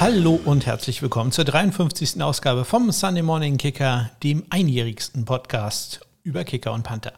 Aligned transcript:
Hallo 0.00 0.40
und 0.46 0.64
herzlich 0.64 1.02
willkommen 1.02 1.30
zur 1.30 1.44
53. 1.44 2.22
Ausgabe 2.22 2.64
vom 2.64 2.90
Sunday 2.90 3.22
Morning 3.22 3.58
Kicker, 3.58 4.08
dem 4.22 4.44
einjährigsten 4.48 5.26
Podcast 5.26 6.00
über 6.22 6.42
Kicker 6.44 6.72
und 6.72 6.84
Panther. 6.84 7.12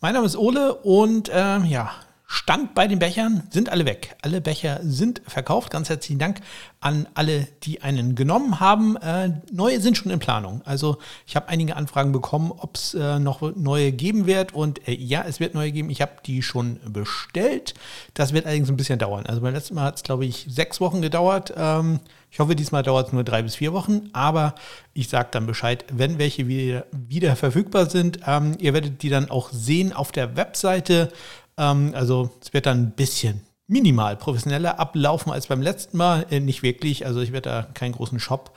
Mein 0.00 0.14
Name 0.14 0.24
ist 0.24 0.36
Ole 0.36 0.74
und 0.74 1.28
äh, 1.30 1.58
ja, 1.64 1.90
Stand 2.30 2.74
bei 2.74 2.86
den 2.86 2.98
Bechern 2.98 3.44
sind 3.48 3.70
alle 3.70 3.86
weg. 3.86 4.14
Alle 4.20 4.42
Becher 4.42 4.80
sind 4.82 5.22
verkauft. 5.26 5.70
Ganz 5.70 5.88
herzlichen 5.88 6.18
Dank 6.18 6.42
an 6.78 7.08
alle, 7.14 7.48
die 7.62 7.80
einen 7.80 8.16
genommen 8.16 8.60
haben. 8.60 8.98
Äh, 8.98 9.40
neue 9.50 9.80
sind 9.80 9.96
schon 9.96 10.12
in 10.12 10.18
Planung. 10.18 10.60
Also 10.66 10.98
ich 11.26 11.36
habe 11.36 11.48
einige 11.48 11.74
Anfragen 11.74 12.12
bekommen, 12.12 12.52
ob 12.54 12.76
es 12.76 12.92
äh, 12.92 13.18
noch 13.18 13.40
neue 13.56 13.92
geben 13.92 14.26
wird. 14.26 14.52
Und 14.52 14.86
äh, 14.86 14.92
ja, 14.92 15.24
es 15.26 15.40
wird 15.40 15.54
neue 15.54 15.72
geben. 15.72 15.88
Ich 15.88 16.02
habe 16.02 16.12
die 16.26 16.42
schon 16.42 16.78
bestellt. 16.86 17.72
Das 18.12 18.34
wird 18.34 18.44
allerdings 18.44 18.68
ein 18.68 18.76
bisschen 18.76 18.98
dauern. 18.98 19.24
Also 19.24 19.40
beim 19.40 19.54
letzten 19.54 19.76
Mal 19.76 19.84
hat 19.84 19.96
es, 19.96 20.02
glaube 20.02 20.26
ich, 20.26 20.44
sechs 20.50 20.82
Wochen 20.82 21.00
gedauert. 21.00 21.54
Ähm, 21.56 21.98
ich 22.30 22.40
hoffe, 22.40 22.54
diesmal 22.54 22.82
dauert 22.82 23.06
es 23.06 23.12
nur 23.14 23.24
drei 23.24 23.40
bis 23.40 23.54
vier 23.54 23.72
Wochen. 23.72 24.10
Aber 24.12 24.54
ich 24.92 25.08
sage 25.08 25.28
dann 25.30 25.46
Bescheid, 25.46 25.86
wenn 25.90 26.18
welche 26.18 26.46
wieder, 26.46 26.84
wieder 26.92 27.36
verfügbar 27.36 27.88
sind. 27.88 28.20
Ähm, 28.26 28.54
ihr 28.58 28.74
werdet 28.74 29.02
die 29.02 29.08
dann 29.08 29.30
auch 29.30 29.48
sehen 29.50 29.94
auf 29.94 30.12
der 30.12 30.36
Webseite. 30.36 31.10
Ähm, 31.58 31.92
also 31.94 32.30
es 32.40 32.52
wird 32.54 32.66
dann 32.66 32.84
ein 32.84 32.90
bisschen 32.92 33.42
minimal 33.66 34.16
professioneller 34.16 34.80
ablaufen 34.80 35.30
als 35.30 35.46
beim 35.46 35.62
letzten 35.62 35.98
Mal. 35.98 36.26
Äh, 36.30 36.40
nicht 36.40 36.62
wirklich, 36.62 37.06
also 37.06 37.20
ich 37.20 37.32
werde 37.32 37.50
da 37.50 37.62
keinen 37.74 37.92
großen 37.92 38.20
Shop 38.20 38.56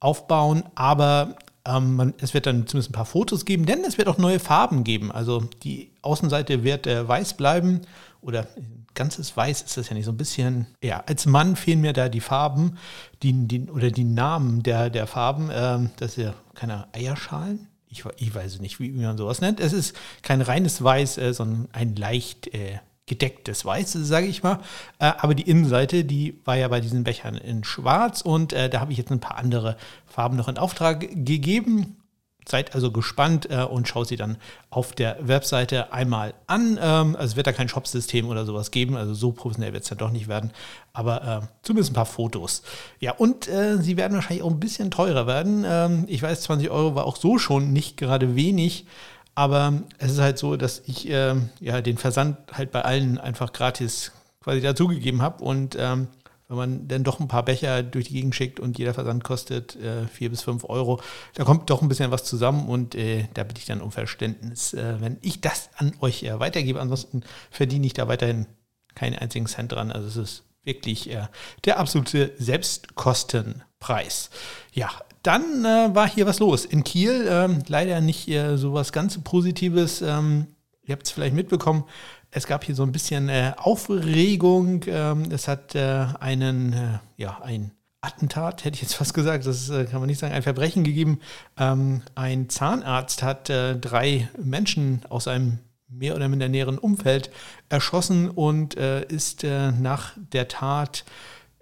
aufbauen, 0.00 0.64
aber 0.74 1.36
ähm, 1.64 1.96
man, 1.96 2.14
es 2.18 2.34
wird 2.34 2.46
dann 2.46 2.66
zumindest 2.66 2.90
ein 2.90 2.94
paar 2.94 3.06
Fotos 3.06 3.44
geben, 3.44 3.66
denn 3.66 3.84
es 3.84 3.98
wird 3.98 4.08
auch 4.08 4.18
neue 4.18 4.40
Farben 4.40 4.82
geben. 4.82 5.12
Also 5.12 5.44
die 5.62 5.92
Außenseite 6.02 6.64
wird 6.64 6.86
äh, 6.86 7.06
weiß 7.06 7.34
bleiben 7.34 7.82
oder 8.20 8.48
ganzes 8.94 9.36
Weiß 9.36 9.62
ist 9.62 9.76
das 9.76 9.88
ja 9.88 9.94
nicht, 9.94 10.04
so 10.04 10.12
ein 10.12 10.16
bisschen, 10.16 10.66
ja, 10.82 11.02
als 11.06 11.26
Mann 11.26 11.56
fehlen 11.56 11.80
mir 11.80 11.92
da 11.92 12.08
die 12.08 12.20
Farben 12.20 12.76
die, 13.22 13.46
die, 13.46 13.70
oder 13.70 13.90
die 13.90 14.04
Namen 14.04 14.62
der, 14.62 14.90
der 14.90 15.06
Farben. 15.06 15.50
Ähm, 15.52 15.90
das 15.96 16.18
ist 16.18 16.24
ja 16.24 16.34
keine 16.54 16.92
Eierschalen, 16.92 17.68
ich, 17.92 18.04
ich 18.16 18.34
weiß 18.34 18.60
nicht, 18.60 18.80
wie, 18.80 18.90
man 18.90 19.18
sowas 19.18 19.40
nennt. 19.40 19.60
Es 19.60 19.72
ist 19.72 19.94
kein 20.22 20.40
reines 20.40 20.82
Weiß, 20.82 21.18
äh, 21.18 21.32
sondern 21.34 21.68
ein 21.72 21.94
leicht 21.94 22.52
äh, 22.54 22.78
gedecktes 23.06 23.64
Weiß, 23.64 23.92
sage 23.92 24.26
ich 24.26 24.42
mal. 24.42 24.60
Äh, 24.98 25.12
aber 25.18 25.34
die 25.34 25.48
Innenseite, 25.48 26.04
die 26.04 26.40
war 26.44 26.56
ja 26.56 26.68
bei 26.68 26.80
diesen 26.80 27.04
Bechern 27.04 27.36
in 27.36 27.64
Schwarz 27.64 28.22
und 28.22 28.52
äh, 28.52 28.70
da 28.70 28.80
habe 28.80 28.92
ich 28.92 28.98
jetzt 28.98 29.12
ein 29.12 29.20
paar 29.20 29.36
andere 29.36 29.76
Farben 30.06 30.36
noch 30.36 30.48
in 30.48 30.58
Auftrag 30.58 31.00
gegeben. 31.00 32.01
Seid 32.44 32.74
also 32.74 32.90
gespannt 32.90 33.48
äh, 33.50 33.62
und 33.62 33.86
schaut 33.86 34.08
sie 34.08 34.16
dann 34.16 34.36
auf 34.70 34.92
der 34.92 35.16
Webseite 35.20 35.92
einmal 35.92 36.34
an. 36.46 36.78
Ähm, 36.80 37.14
also 37.16 37.32
es 37.32 37.36
wird 37.36 37.46
da 37.46 37.52
kein 37.52 37.68
Shopsystem 37.68 38.28
oder 38.28 38.44
sowas 38.44 38.70
geben, 38.70 38.96
also 38.96 39.14
so 39.14 39.32
professionell 39.32 39.72
wird 39.72 39.84
es 39.84 39.88
dann 39.88 39.98
doch 39.98 40.10
nicht 40.10 40.28
werden, 40.28 40.50
aber 40.92 41.42
äh, 41.42 41.46
zumindest 41.62 41.92
ein 41.92 41.94
paar 41.94 42.06
Fotos. 42.06 42.62
Ja, 42.98 43.12
und 43.12 43.48
äh, 43.48 43.78
sie 43.78 43.96
werden 43.96 44.14
wahrscheinlich 44.14 44.42
auch 44.42 44.50
ein 44.50 44.60
bisschen 44.60 44.90
teurer 44.90 45.26
werden. 45.26 45.64
Ähm, 45.66 46.04
ich 46.08 46.22
weiß, 46.22 46.42
20 46.42 46.70
Euro 46.70 46.94
war 46.94 47.04
auch 47.04 47.16
so 47.16 47.38
schon 47.38 47.72
nicht 47.72 47.96
gerade 47.96 48.34
wenig, 48.34 48.86
aber 49.34 49.74
es 49.98 50.12
ist 50.12 50.20
halt 50.20 50.38
so, 50.38 50.56
dass 50.56 50.82
ich 50.86 51.08
ähm, 51.08 51.50
ja 51.60 51.80
den 51.80 51.96
Versand 51.96 52.36
halt 52.52 52.70
bei 52.72 52.82
allen 52.82 53.18
einfach 53.18 53.52
gratis 53.52 54.12
quasi 54.42 54.60
dazugegeben 54.60 55.22
habe 55.22 55.42
und 55.44 55.76
ähm, 55.78 56.08
wenn 56.52 56.58
man 56.58 56.88
dann 56.88 57.02
doch 57.02 57.18
ein 57.18 57.28
paar 57.28 57.44
Becher 57.44 57.82
durch 57.82 58.08
die 58.08 58.14
Gegend 58.14 58.34
schickt 58.34 58.60
und 58.60 58.78
jeder 58.78 58.92
Versand 58.92 59.24
kostet 59.24 59.74
äh, 59.76 60.06
vier 60.06 60.28
bis 60.28 60.42
fünf 60.42 60.64
Euro, 60.64 61.00
da 61.34 61.44
kommt 61.44 61.70
doch 61.70 61.80
ein 61.80 61.88
bisschen 61.88 62.10
was 62.10 62.24
zusammen 62.24 62.68
und 62.68 62.94
äh, 62.94 63.26
da 63.32 63.42
bitte 63.42 63.60
ich 63.60 63.66
dann 63.66 63.80
um 63.80 63.90
Verständnis, 63.90 64.74
äh, 64.74 65.00
wenn 65.00 65.16
ich 65.22 65.40
das 65.40 65.70
an 65.76 65.94
euch 66.00 66.24
äh, 66.24 66.38
weitergebe. 66.38 66.78
Ansonsten 66.78 67.22
verdiene 67.50 67.86
ich 67.86 67.94
da 67.94 68.06
weiterhin 68.06 68.46
keinen 68.94 69.16
einzigen 69.16 69.46
Cent 69.46 69.72
dran. 69.72 69.90
Also 69.90 70.08
es 70.08 70.16
ist 70.16 70.44
wirklich 70.62 71.10
äh, 71.10 71.28
der 71.64 71.78
absolute 71.78 72.32
Selbstkostenpreis. 72.36 74.28
Ja, 74.74 74.90
dann 75.22 75.64
äh, 75.64 75.94
war 75.94 76.06
hier 76.06 76.26
was 76.26 76.38
los 76.38 76.66
in 76.66 76.84
Kiel. 76.84 77.26
Ähm, 77.28 77.62
leider 77.66 78.02
nicht 78.02 78.30
so 78.56 78.74
was 78.74 78.92
ganz 78.92 79.18
Positives. 79.22 80.02
Ähm, 80.02 80.48
ihr 80.84 80.92
habt 80.92 81.06
es 81.06 81.12
vielleicht 81.12 81.34
mitbekommen, 81.34 81.84
es 82.32 82.46
gab 82.46 82.64
hier 82.64 82.74
so 82.74 82.82
ein 82.82 82.92
bisschen 82.92 83.28
äh, 83.28 83.52
Aufregung. 83.56 84.82
Ähm, 84.86 85.30
es 85.30 85.46
hat 85.48 85.74
äh, 85.74 86.06
einen, 86.18 86.72
äh, 86.72 86.98
ja, 87.16 87.40
ein 87.42 87.72
Attentat, 88.00 88.64
hätte 88.64 88.74
ich 88.74 88.82
jetzt 88.82 88.94
fast 88.94 89.14
gesagt, 89.14 89.46
das 89.46 89.68
äh, 89.68 89.84
kann 89.84 90.00
man 90.00 90.08
nicht 90.08 90.18
sagen, 90.18 90.32
ein 90.32 90.42
Verbrechen 90.42 90.82
gegeben. 90.82 91.20
Ähm, 91.58 92.02
ein 92.14 92.48
Zahnarzt 92.48 93.22
hat 93.22 93.50
äh, 93.50 93.76
drei 93.76 94.28
Menschen 94.42 95.02
aus 95.10 95.28
einem 95.28 95.58
mehr 95.88 96.16
oder 96.16 96.28
minder 96.28 96.48
näheren 96.48 96.78
Umfeld 96.78 97.30
erschossen 97.68 98.30
und 98.30 98.78
äh, 98.78 99.04
ist 99.04 99.44
nach 99.44 100.12
der 100.16 100.48
Tat 100.48 101.04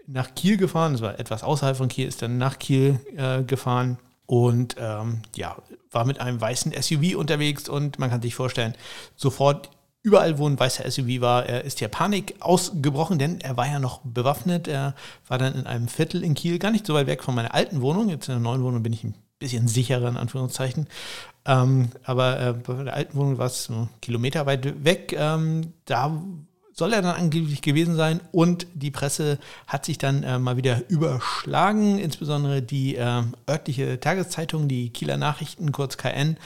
nach 0.07 0.37
Kiel 0.37 0.57
gefahren. 0.57 0.93
Das 0.93 1.03
war 1.03 1.19
etwas 1.19 1.43
außerhalb 1.43 1.77
von 1.77 1.89
Kiel, 1.89 2.07
ist 2.07 2.23
dann 2.23 2.39
nach 2.39 2.61
Kiel 2.61 3.01
gefahren 3.49 3.99
und 4.27 4.77
ähm, 4.79 5.23
ja, 5.35 5.57
war 5.91 6.05
mit 6.05 6.21
einem 6.21 6.41
weißen 6.41 6.73
SUV 6.81 7.17
unterwegs 7.17 7.69
und 7.69 7.99
man 7.99 8.09
kann 8.11 8.23
sich 8.23 8.37
vorstellen, 8.37 8.75
sofort 9.17 9.71
Überall, 10.03 10.39
wo 10.39 10.49
ein 10.49 10.59
weißer 10.59 10.91
SUV 10.91 11.21
war, 11.21 11.47
ist 11.47 11.81
hier 11.81 11.89
Panik 11.89 12.37
ausgebrochen, 12.41 13.19
denn 13.19 13.41
er 13.43 13.59
war 13.59 13.67
ja 13.67 13.79
noch 13.79 14.01
bewaffnet. 14.03 14.67
Er 14.67 14.95
war 15.29 15.37
dann 15.37 15.55
in 15.55 15.67
einem 15.67 15.89
Viertel 15.89 16.25
in 16.25 16.35
Kiel, 16.35 16.59
gar 16.59 16.71
nicht 16.71 16.87
so 16.87 16.95
weit 16.95 17.07
weg 17.07 17.23
von 17.23 17.35
meiner 17.35 17.55
alten 17.55 17.83
Wohnung. 17.83 18.09
Jetzt 18.09 18.29
in 18.29 18.35
der 18.35 18.41
neuen 18.41 18.63
Wohnung 18.63 18.83
bin 18.83 18.95
ich 18.95 19.05
ein 19.05 19.15
bisschen 19.39 19.69
sicherer, 19.69 20.09
in 20.09 20.17
Anführungszeichen. 20.17 20.87
Ähm, 21.45 21.91
aber 22.05 22.41
äh, 22.41 22.53
bei 22.55 22.85
der 22.85 22.95
alten 22.95 23.19
Wohnung 23.19 23.37
war 23.37 23.47
es 23.47 23.65
so 23.65 23.89
Kilometer 24.01 24.47
weit 24.47 24.85
weg. 24.85 25.15
Ähm, 25.19 25.75
da 25.85 26.23
soll 26.73 26.95
er 26.95 27.03
dann 27.03 27.17
angeblich 27.17 27.61
gewesen 27.61 27.95
sein 27.95 28.21
und 28.33 28.67
die 28.73 28.91
Presse 28.91 29.39
hat 29.67 29.85
sich 29.85 29.99
dann 29.99 30.23
äh, 30.23 30.39
mal 30.39 30.57
wieder 30.57 30.83
überschlagen, 30.89 31.99
insbesondere 31.99 32.63
die 32.63 32.97
äh, 32.97 33.23
örtliche 33.49 34.01
Tageszeitung, 34.01 34.67
die 34.67 34.89
Kieler 34.91 35.19
Nachrichten, 35.19 35.73
kurz 35.73 35.99
KN 35.99 36.39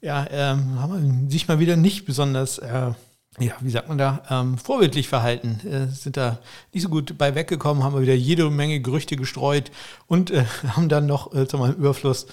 ja, 0.00 0.26
ähm, 0.30 0.80
haben 0.80 1.30
sich 1.30 1.48
mal 1.48 1.58
wieder 1.58 1.76
nicht 1.76 2.06
besonders, 2.06 2.58
äh, 2.58 2.92
ja, 3.38 3.52
wie 3.60 3.70
sagt 3.70 3.88
man 3.88 3.98
da, 3.98 4.22
ähm, 4.30 4.58
vorbildlich 4.58 5.08
verhalten. 5.08 5.60
Äh, 5.66 5.86
sind 5.88 6.16
da 6.16 6.38
nicht 6.72 6.82
so 6.82 6.88
gut 6.88 7.16
bei 7.18 7.34
weggekommen, 7.34 7.84
haben 7.84 8.00
wieder 8.00 8.14
jede 8.14 8.50
Menge 8.50 8.80
Gerüchte 8.80 9.16
gestreut 9.16 9.70
und 10.06 10.30
äh, 10.30 10.44
haben 10.68 10.88
dann 10.88 11.06
noch 11.06 11.34
äh, 11.34 11.46
zu 11.46 11.58
meinem 11.58 11.74
Überfluss 11.74 12.26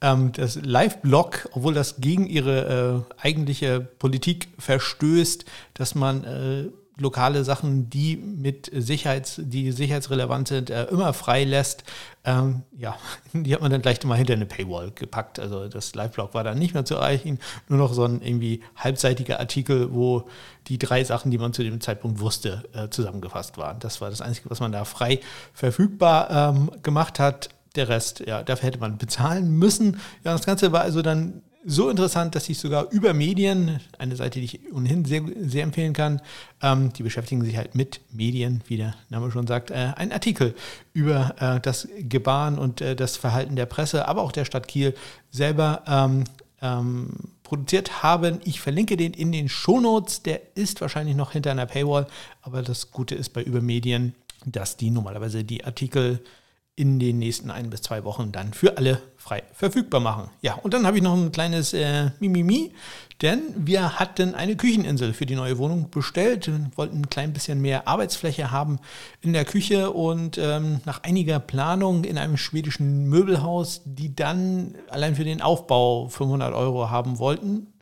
ähm, 0.00 0.32
das 0.32 0.56
Live-Blog, 0.56 1.48
obwohl 1.52 1.74
das 1.74 1.96
gegen 1.96 2.26
ihre 2.26 3.04
äh, 3.18 3.22
eigentliche 3.22 3.80
Politik 3.80 4.48
verstößt, 4.58 5.44
dass 5.74 5.94
man 5.94 6.24
äh, 6.24 6.68
lokale 6.96 7.44
Sachen, 7.44 7.90
die 7.90 8.16
mit 8.16 8.70
Sicherheits, 8.72 9.40
die 9.42 9.72
sicherheitsrelevant 9.72 10.48
sind, 10.48 10.70
äh, 10.70 10.84
immer 10.84 11.12
freilässt. 11.12 11.84
Ähm, 12.24 12.62
ja, 12.76 12.96
die 13.32 13.52
hat 13.52 13.60
man 13.60 13.70
dann 13.70 13.82
gleich 13.82 14.02
mal 14.04 14.16
hinter 14.16 14.34
eine 14.34 14.46
Paywall 14.46 14.92
gepackt. 14.92 15.40
Also 15.40 15.68
das 15.68 15.94
Live-Blog 15.94 16.34
war 16.34 16.44
dann 16.44 16.58
nicht 16.58 16.74
mehr 16.74 16.84
zu 16.84 16.94
erreichen, 16.94 17.40
nur 17.68 17.78
noch 17.78 17.92
so 17.92 18.04
ein 18.04 18.22
irgendwie 18.22 18.62
halbseitiger 18.76 19.40
Artikel, 19.40 19.92
wo 19.92 20.28
die 20.68 20.78
drei 20.78 21.02
Sachen, 21.04 21.30
die 21.30 21.38
man 21.38 21.52
zu 21.52 21.62
dem 21.62 21.80
Zeitpunkt 21.80 22.20
wusste, 22.20 22.64
äh, 22.72 22.88
zusammengefasst 22.88 23.58
waren. 23.58 23.78
Das 23.80 24.00
war 24.00 24.10
das 24.10 24.20
Einzige, 24.20 24.50
was 24.50 24.60
man 24.60 24.72
da 24.72 24.84
frei 24.84 25.20
verfügbar 25.52 26.30
ähm, 26.30 26.70
gemacht 26.82 27.18
hat. 27.18 27.48
Der 27.74 27.88
Rest, 27.88 28.20
ja, 28.20 28.44
dafür 28.44 28.68
hätte 28.68 28.78
man 28.78 28.98
bezahlen 28.98 29.50
müssen. 29.50 30.00
Ja, 30.22 30.32
das 30.32 30.46
Ganze 30.46 30.70
war 30.70 30.82
also 30.82 31.02
dann 31.02 31.42
so 31.64 31.88
interessant, 31.88 32.34
dass 32.34 32.48
ich 32.48 32.58
sogar 32.58 32.90
über 32.90 33.14
Medien, 33.14 33.80
eine 33.98 34.16
Seite, 34.16 34.38
die 34.38 34.44
ich 34.44 34.72
ohnehin 34.72 35.04
sehr, 35.04 35.22
sehr 35.40 35.62
empfehlen 35.62 35.92
kann, 35.92 36.20
ähm, 36.62 36.92
die 36.92 37.02
beschäftigen 37.02 37.44
sich 37.44 37.56
halt 37.56 37.74
mit 37.74 38.00
Medien, 38.12 38.62
wie 38.66 38.76
der 38.76 38.94
Name 39.08 39.30
schon 39.30 39.46
sagt, 39.46 39.70
äh, 39.70 39.92
einen 39.96 40.12
Artikel 40.12 40.54
über 40.92 41.34
äh, 41.38 41.60
das 41.60 41.88
Gebaren 41.98 42.58
und 42.58 42.80
äh, 42.80 42.94
das 42.94 43.16
Verhalten 43.16 43.56
der 43.56 43.66
Presse, 43.66 44.06
aber 44.06 44.22
auch 44.22 44.32
der 44.32 44.44
Stadt 44.44 44.68
Kiel 44.68 44.94
selber 45.30 45.82
ähm, 45.86 46.24
ähm, 46.60 47.10
produziert 47.42 48.02
haben. 48.02 48.40
Ich 48.44 48.60
verlinke 48.60 48.96
den 48.96 49.12
in 49.14 49.32
den 49.32 49.48
Shownotes, 49.48 50.22
der 50.22 50.56
ist 50.56 50.80
wahrscheinlich 50.80 51.16
noch 51.16 51.32
hinter 51.32 51.50
einer 51.50 51.66
Paywall, 51.66 52.06
aber 52.42 52.62
das 52.62 52.90
Gute 52.90 53.14
ist 53.14 53.30
bei 53.30 53.42
Übermedien, 53.42 54.14
dass 54.44 54.76
die 54.76 54.90
normalerweise 54.90 55.44
die 55.44 55.64
Artikel 55.64 56.22
in 56.76 56.98
den 56.98 57.18
nächsten 57.20 57.50
ein 57.50 57.70
bis 57.70 57.82
zwei 57.82 58.02
Wochen 58.04 58.32
dann 58.32 58.52
für 58.52 58.76
alle 58.78 59.00
frei 59.16 59.44
verfügbar 59.52 60.00
machen. 60.00 60.30
Ja, 60.42 60.54
und 60.54 60.74
dann 60.74 60.86
habe 60.86 60.96
ich 60.96 61.02
noch 61.02 61.14
ein 61.14 61.30
kleines 61.30 61.72
äh, 61.72 62.10
Mimimi, 62.18 62.72
denn 63.22 63.40
wir 63.56 64.00
hatten 64.00 64.34
eine 64.34 64.56
Kücheninsel 64.56 65.12
für 65.12 65.24
die 65.24 65.36
neue 65.36 65.56
Wohnung 65.58 65.90
bestellt, 65.90 66.50
wollten 66.74 67.02
ein 67.02 67.10
klein 67.10 67.32
bisschen 67.32 67.60
mehr 67.60 67.86
Arbeitsfläche 67.86 68.50
haben 68.50 68.80
in 69.20 69.32
der 69.32 69.44
Küche. 69.44 69.92
Und 69.92 70.36
ähm, 70.36 70.80
nach 70.84 71.04
einiger 71.04 71.38
Planung 71.38 72.02
in 72.02 72.18
einem 72.18 72.36
schwedischen 72.36 73.08
Möbelhaus, 73.08 73.82
die 73.84 74.14
dann 74.14 74.74
allein 74.90 75.14
für 75.14 75.24
den 75.24 75.42
Aufbau 75.42 76.08
500 76.08 76.52
Euro 76.54 76.90
haben 76.90 77.20
wollten, 77.20 77.72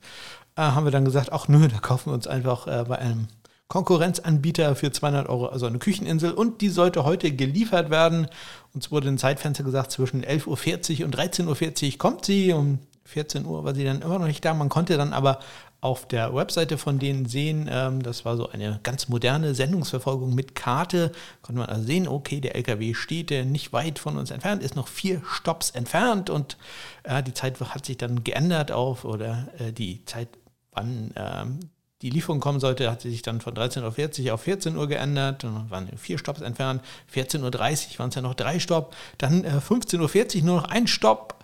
äh, 0.56 0.60
haben 0.60 0.84
wir 0.84 0.92
dann 0.92 1.06
gesagt, 1.06 1.32
ach 1.32 1.48
nö, 1.48 1.66
da 1.66 1.78
kaufen 1.78 2.10
wir 2.10 2.14
uns 2.14 2.26
einfach 2.26 2.66
äh, 2.66 2.84
bei 2.86 2.98
einem 2.98 3.28
Konkurrenzanbieter 3.72 4.76
für 4.76 4.92
200 4.92 5.30
Euro, 5.30 5.46
also 5.46 5.64
eine 5.64 5.78
Kücheninsel. 5.78 6.32
Und 6.32 6.60
die 6.60 6.68
sollte 6.68 7.06
heute 7.06 7.32
geliefert 7.32 7.88
werden. 7.88 8.26
Uns 8.74 8.90
wurde 8.90 9.08
ein 9.08 9.16
Zeitfenster 9.16 9.64
gesagt, 9.64 9.92
zwischen 9.92 10.22
11.40 10.22 10.98
Uhr 11.00 11.06
und 11.06 11.16
13.40 11.16 11.92
Uhr 11.92 11.98
kommt 11.98 12.26
sie. 12.26 12.52
Um 12.52 12.80
14 13.04 13.46
Uhr 13.46 13.64
war 13.64 13.74
sie 13.74 13.84
dann 13.84 14.02
immer 14.02 14.18
noch 14.18 14.26
nicht 14.26 14.44
da. 14.44 14.52
Man 14.52 14.68
konnte 14.68 14.98
dann 14.98 15.14
aber 15.14 15.38
auf 15.80 16.06
der 16.06 16.34
Webseite 16.34 16.76
von 16.76 16.98
denen 16.98 17.24
sehen. 17.24 17.66
Ähm, 17.72 18.02
das 18.02 18.26
war 18.26 18.36
so 18.36 18.50
eine 18.50 18.78
ganz 18.82 19.08
moderne 19.08 19.54
Sendungsverfolgung 19.54 20.34
mit 20.34 20.54
Karte. 20.54 21.10
Konnte 21.40 21.60
man 21.60 21.70
also 21.70 21.86
sehen, 21.86 22.06
okay, 22.06 22.42
der 22.42 22.56
LKW 22.56 22.92
steht 22.92 23.30
der 23.30 23.46
nicht 23.46 23.72
weit 23.72 23.98
von 23.98 24.18
uns 24.18 24.30
entfernt, 24.30 24.62
ist 24.62 24.76
noch 24.76 24.86
vier 24.86 25.22
Stops 25.26 25.70
entfernt 25.70 26.28
und 26.28 26.58
äh, 27.04 27.22
die 27.22 27.32
Zeit 27.32 27.58
hat 27.58 27.86
sich 27.86 27.96
dann 27.96 28.22
geändert 28.22 28.70
auf 28.70 29.06
oder 29.06 29.48
äh, 29.58 29.72
die 29.72 30.04
Zeit, 30.04 30.28
wann 30.72 31.14
ähm, 31.16 31.70
die 32.02 32.10
Lieferung 32.10 32.40
kommen 32.40 32.60
sollte, 32.60 32.90
hat 32.90 33.02
sich 33.02 33.22
dann 33.22 33.40
von 33.40 33.54
13.40 33.54 34.26
Uhr 34.26 34.34
auf 34.34 34.42
14 34.42 34.76
Uhr 34.76 34.88
geändert. 34.88 35.44
Dann 35.44 35.70
waren 35.70 35.88
vier 35.96 36.18
Stops 36.18 36.40
entfernt. 36.40 36.82
14.30 37.14 37.40
Uhr 37.44 37.98
waren 37.98 38.08
es 38.08 38.14
ja 38.16 38.22
noch 38.22 38.34
drei 38.34 38.58
Stopp. 38.58 38.94
Dann 39.18 39.44
äh, 39.44 39.60
15.40 39.66 40.38
Uhr 40.38 40.42
nur 40.44 40.56
noch 40.56 40.68
ein 40.68 40.86
Stopp. 40.88 41.42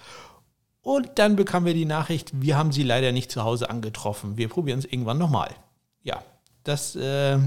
Und 0.82 1.10
dann 1.16 1.36
bekamen 1.36 1.66
wir 1.66 1.74
die 1.74 1.84
Nachricht, 1.84 2.32
wir 2.40 2.56
haben 2.56 2.72
sie 2.72 2.82
leider 2.82 3.12
nicht 3.12 3.30
zu 3.30 3.44
Hause 3.44 3.70
angetroffen. 3.70 4.36
Wir 4.36 4.48
probieren 4.48 4.78
es 4.78 4.84
irgendwann 4.84 5.18
nochmal. 5.18 5.54
Ja, 6.02 6.22
das 6.64 6.96
äh, 6.96 7.36
ist 7.36 7.42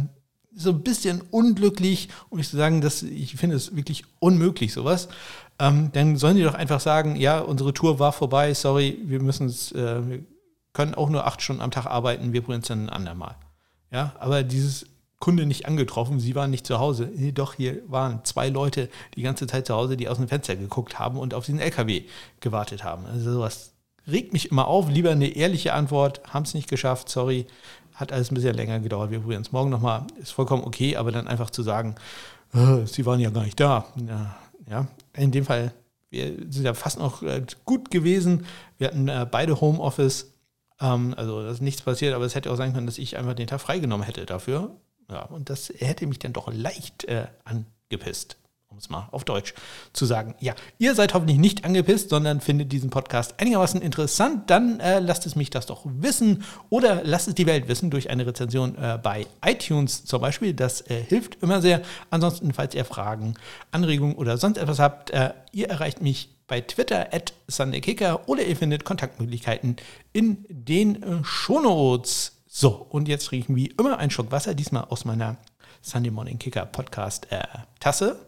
so 0.56 0.70
ein 0.70 0.84
bisschen 0.84 1.22
unglücklich, 1.32 2.10
um 2.30 2.38
nicht 2.38 2.50
zu 2.50 2.58
sagen, 2.58 2.82
dass 2.82 3.04
ich 3.04 3.36
finde 3.36 3.56
es 3.56 3.76
wirklich 3.76 4.04
unmöglich, 4.20 4.74
sowas. 4.74 5.10
Ähm, 5.60 5.90
dann 5.94 6.18
sollen 6.18 6.38
die 6.38 6.44
doch 6.44 6.54
einfach 6.54 6.80
sagen, 6.80 7.16
ja, 7.16 7.40
unsere 7.40 7.74
Tour 7.74 8.00
war 8.00 8.14
vorbei, 8.14 8.54
sorry, 8.54 9.00
wir 9.06 9.22
müssen 9.22 9.48
es, 9.48 9.72
äh, 9.72 10.02
können 10.74 10.96
auch 10.96 11.10
nur 11.10 11.26
acht 11.26 11.42
Stunden 11.42 11.62
am 11.62 11.72
Tag 11.72 11.86
arbeiten, 11.86 12.34
wir 12.34 12.42
probieren 12.42 12.62
es 12.62 12.68
dann 12.68 12.86
ein 12.86 12.90
andermal. 12.90 13.36
Ja, 13.92 14.14
aber 14.20 14.44
dieses 14.44 14.86
Kunde 15.20 15.46
nicht 15.46 15.66
angetroffen, 15.68 16.20
sie 16.20 16.36
waren 16.36 16.50
nicht 16.50 16.66
zu 16.66 16.80
Hause. 16.80 17.08
Doch, 17.34 17.54
hier 17.54 17.82
waren 17.88 18.26
zwei 18.26 18.50
Leute 18.50 18.90
die 19.16 19.22
ganze 19.22 19.48
Zeit 19.48 19.68
zu 19.68 19.76
Hause, 19.76 19.96
die 19.96 20.10
aus 20.10 20.18
dem 20.18 20.28
Fenster 20.28 20.56
geguckt 20.56 20.98
haben 20.98 21.18
und 21.18 21.34
auf 21.34 21.46
diesen 21.46 21.60
LKW 21.60 22.04
gewartet 22.40 22.84
haben. 22.84 23.06
Also 23.06 23.34
sowas 23.34 23.74
regt 24.08 24.34
mich 24.34 24.50
immer 24.50 24.68
auf. 24.68 24.90
Lieber 24.90 25.12
eine 25.12 25.28
ehrliche 25.28 25.74
Antwort, 25.74 26.22
haben 26.28 26.44
es 26.44 26.54
nicht 26.54 26.70
geschafft, 26.70 27.10
sorry, 27.10 27.46
hat 27.94 28.12
alles 28.12 28.32
ein 28.32 28.36
bisschen 28.36 28.56
länger 28.56 28.80
gedauert, 28.80 29.12
wir 29.12 29.20
probieren 29.20 29.44
es 29.44 29.52
morgen 29.52 29.70
nochmal, 29.70 30.08
ist 30.20 30.32
vollkommen 30.32 30.64
okay, 30.64 30.96
aber 30.98 31.12
dann 31.12 31.28
einfach 31.28 31.52
zu 31.52 31.62
sagen, 31.62 31.96
oh, 32.54 32.86
sie 32.86 33.06
waren 33.06 33.20
ja 33.20 33.30
gar 33.30 33.44
nicht 33.44 33.60
da. 33.60 33.86
Ja, 34.08 34.36
ja, 34.70 34.88
in 35.14 35.32
dem 35.32 35.46
Fall, 35.46 35.72
wir 36.10 36.36
sind 36.50 36.66
ja 36.66 36.74
fast 36.74 36.98
noch 36.98 37.22
äh, 37.22 37.46
gut 37.66 37.92
gewesen. 37.92 38.46
Wir 38.78 38.88
hatten 38.88 39.08
äh, 39.08 39.28
beide 39.30 39.62
Homeoffice, 39.62 40.31
ähm, 40.82 41.14
also 41.16 41.44
da 41.44 41.52
ist 41.52 41.62
nichts 41.62 41.82
passiert, 41.82 42.14
aber 42.14 42.26
es 42.26 42.36
hätte 42.36 42.52
auch 42.52 42.58
sein 42.58 42.74
können, 42.74 42.88
dass 42.88 42.98
ich 42.98 43.18
einfach 43.18 43.34
den 43.34 43.48
Tag 43.48 43.62
freigenommen 43.62 44.06
hätte 44.06 44.26
dafür. 44.26 44.76
Ja, 45.10 45.24
und 45.24 45.50
das 45.50 45.72
hätte 45.78 46.08
mich 46.08 46.20
dann 46.20 46.34
doch 46.34 46.52
leicht 46.52 47.04
äh, 47.04 47.28
angepisst, 47.44 48.38
um 48.70 48.78
es 48.78 48.90
mal 48.90 49.10
auf 49.12 49.26
Deutsch 49.26 49.54
zu 49.92 50.06
sagen. 50.06 50.36
Ja, 50.40 50.56
ihr 50.78 50.96
seid 50.96 51.14
hoffentlich 51.14 51.38
nicht 51.38 51.66
angepisst, 51.66 52.10
sondern 52.10 52.40
findet 52.40 52.72
diesen 52.72 52.90
Podcast 52.90 53.40
einigermaßen 53.40 53.82
interessant. 53.82 54.50
Dann 54.50 54.80
äh, 54.80 55.00
lasst 55.00 55.26
es 55.26 55.36
mich 55.36 55.50
das 55.50 55.66
doch 55.66 55.82
wissen 55.84 56.46
oder 56.70 57.04
lasst 57.04 57.28
es 57.28 57.36
die 57.36 57.46
Welt 57.46 57.68
wissen 57.68 57.92
durch 57.92 58.10
eine 58.10 58.26
Rezension 58.26 58.76
äh, 58.78 58.98
bei 59.04 59.28
iTunes 59.46 60.06
zum 60.06 60.22
Beispiel. 60.22 60.54
Das 60.54 60.82
äh, 60.90 61.04
hilft 61.04 61.44
immer 61.44 61.62
sehr. 61.62 61.82
Ansonsten, 62.10 62.54
falls 62.54 62.74
ihr 62.74 62.86
Fragen, 62.86 63.36
Anregungen 63.72 64.16
oder 64.16 64.38
sonst 64.38 64.58
etwas 64.58 64.80
habt, 64.80 65.10
äh, 65.10 65.34
ihr 65.52 65.70
erreicht 65.70 66.02
mich 66.02 66.30
bei 66.52 66.60
Twitter 66.60 67.14
at 67.14 67.32
SundayKicker 67.48 68.28
oder 68.28 68.44
ihr 68.44 68.58
findet 68.58 68.84
Kontaktmöglichkeiten 68.84 69.78
in 70.12 70.46
den 70.50 71.02
äh, 71.02 71.24
Shownotes. 71.24 72.42
So, 72.46 72.72
und 72.90 73.08
jetzt 73.08 73.28
trinken 73.28 73.56
wie 73.56 73.68
immer 73.68 74.00
einen 74.00 74.12
Schluck 74.12 74.34
Wasser, 74.34 74.54
diesmal 74.54 74.84
aus 74.90 75.06
meiner 75.06 75.38
Sunday 75.82 76.12
Morning 76.12 76.40
Kicker 76.40 76.66
Podcast 76.66 77.32
äh, 77.32 77.40
Tasse. 77.80 78.20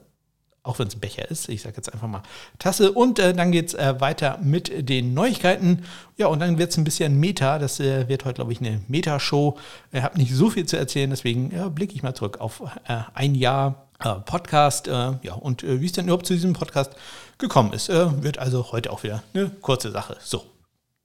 Auch 0.64 0.80
wenn 0.80 0.88
es 0.88 0.96
ein 0.96 1.02
Becher 1.02 1.30
ist, 1.30 1.50
ich 1.50 1.64
sage 1.64 1.76
jetzt 1.76 1.92
einfach 1.92 2.08
mal 2.08 2.24
Tasse. 2.60 2.94
Und 2.94 3.20
äh, 3.20 3.34
dann 3.34 3.52
geht 3.52 3.68
es 3.68 3.74
äh, 3.74 4.00
weiter 4.00 4.40
mit 4.42 4.88
den 4.88 5.14
Neuigkeiten. 5.14 5.84
Ja, 6.16 6.28
und 6.28 6.40
dann 6.40 6.58
wird 6.58 6.72
es 6.72 6.78
ein 6.78 6.86
bisschen 6.86 7.20
Meta. 7.20 7.60
Das 7.60 7.82
äh, 7.82 8.08
wird 8.08 8.24
heute, 8.24 8.36
glaube 8.36 8.54
ich, 8.54 8.62
eine 8.62 8.80
Meta-Show. 8.88 9.58
Ich 9.92 10.02
habe 10.02 10.18
nicht 10.18 10.34
so 10.34 10.50
viel 10.50 10.66
zu 10.66 10.78
erzählen, 10.78 11.10
deswegen 11.10 11.50
blicke 11.76 11.94
ich 11.94 12.04
mal 12.04 12.16
zurück 12.16 12.40
auf 12.40 12.62
äh, 12.88 13.00
ein 13.16 13.36
Jahr 13.36 13.90
äh, 14.00 14.14
Podcast. 14.26 14.88
Ja, 14.88 15.34
und 15.34 15.64
wie 15.64 15.86
es 15.86 15.92
denn 15.92 16.06
überhaupt 16.06 16.26
zu 16.26 16.34
diesem 16.34 16.54
Podcast 16.54 16.96
gekommen 17.38 17.74
ist, 17.74 17.90
wird 17.90 18.38
also 18.38 18.72
heute 18.72 18.92
auch 18.92 19.04
wieder 19.04 19.24
eine 19.34 19.50
kurze 19.50 19.92
Sache. 19.92 20.18
So, 20.22 20.46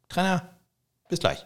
Trainer, 0.08 0.48
bis 1.08 1.20
gleich. 1.20 1.44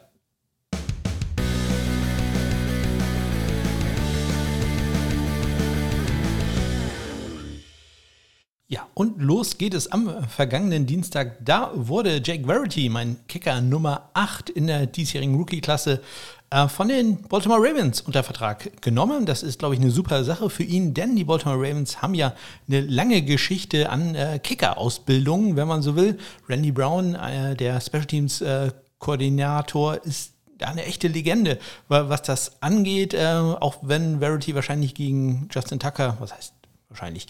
Ja, 8.73 8.88
und 8.94 9.20
los 9.20 9.58
geht 9.58 9.75
es 9.75 9.93
am 9.93 10.26
vergangenen 10.26 10.87
Dienstag. 10.87 11.37
Da 11.44 11.73
wurde 11.75 12.23
Jake 12.25 12.46
Verity, 12.46 12.88
mein 12.88 13.19
Kicker 13.29 13.61
Nummer 13.61 14.08
8 14.14 14.49
in 14.49 14.67
der 14.67 14.87
diesjährigen 14.87 15.34
Rookie-Klasse, 15.34 15.96
äh, 15.96 16.42
von 16.69 16.88
den 16.88 17.22
Baltimore 17.22 17.60
Ravens 17.60 18.02
unter 18.02 18.22
Vertrag 18.22 18.82
genommen. 18.82 19.26
Das 19.26 19.43
ist, 19.43 19.58
glaube 19.58 19.75
ich, 19.75 19.81
eine 19.81 19.90
super 19.90 20.25
Sache 20.25 20.50
für 20.50 20.62
ihn, 20.62 20.94
denn 20.94 21.16
die 21.16 21.25
Baltimore 21.25 21.58
Ravens 21.58 22.02
haben 22.02 22.14
ja 22.14 22.34
eine 22.69 22.81
lange 22.81 23.22
Geschichte 23.22 23.90
an 23.90 24.14
äh, 24.14 24.38
Kicker-Ausbildung, 24.38 25.56
wenn 25.56 25.69
man 25.69 25.82
so 25.82 25.96
will. 25.96 26.19
Randy 26.49 26.72
Brown, 26.72 27.14
äh, 27.14 27.56
der 27.56 27.81
Special 27.81 28.04
Teams-Koordinator, 28.04 30.04
ist 30.04 30.32
eine 30.60 30.84
echte 30.84 31.08
Legende, 31.08 31.58
was 31.88 32.22
das 32.22 32.62
angeht, 32.62 33.16
auch 33.16 33.78
wenn 33.82 34.20
Verity 34.20 34.55
wahrscheinlich 34.55 34.94
gegen 34.94 35.48
Justin 35.50 35.81
Tucker, 35.81 36.16
was 36.20 36.32
heißt 36.32 36.55
wahrscheinlich, 36.88 37.26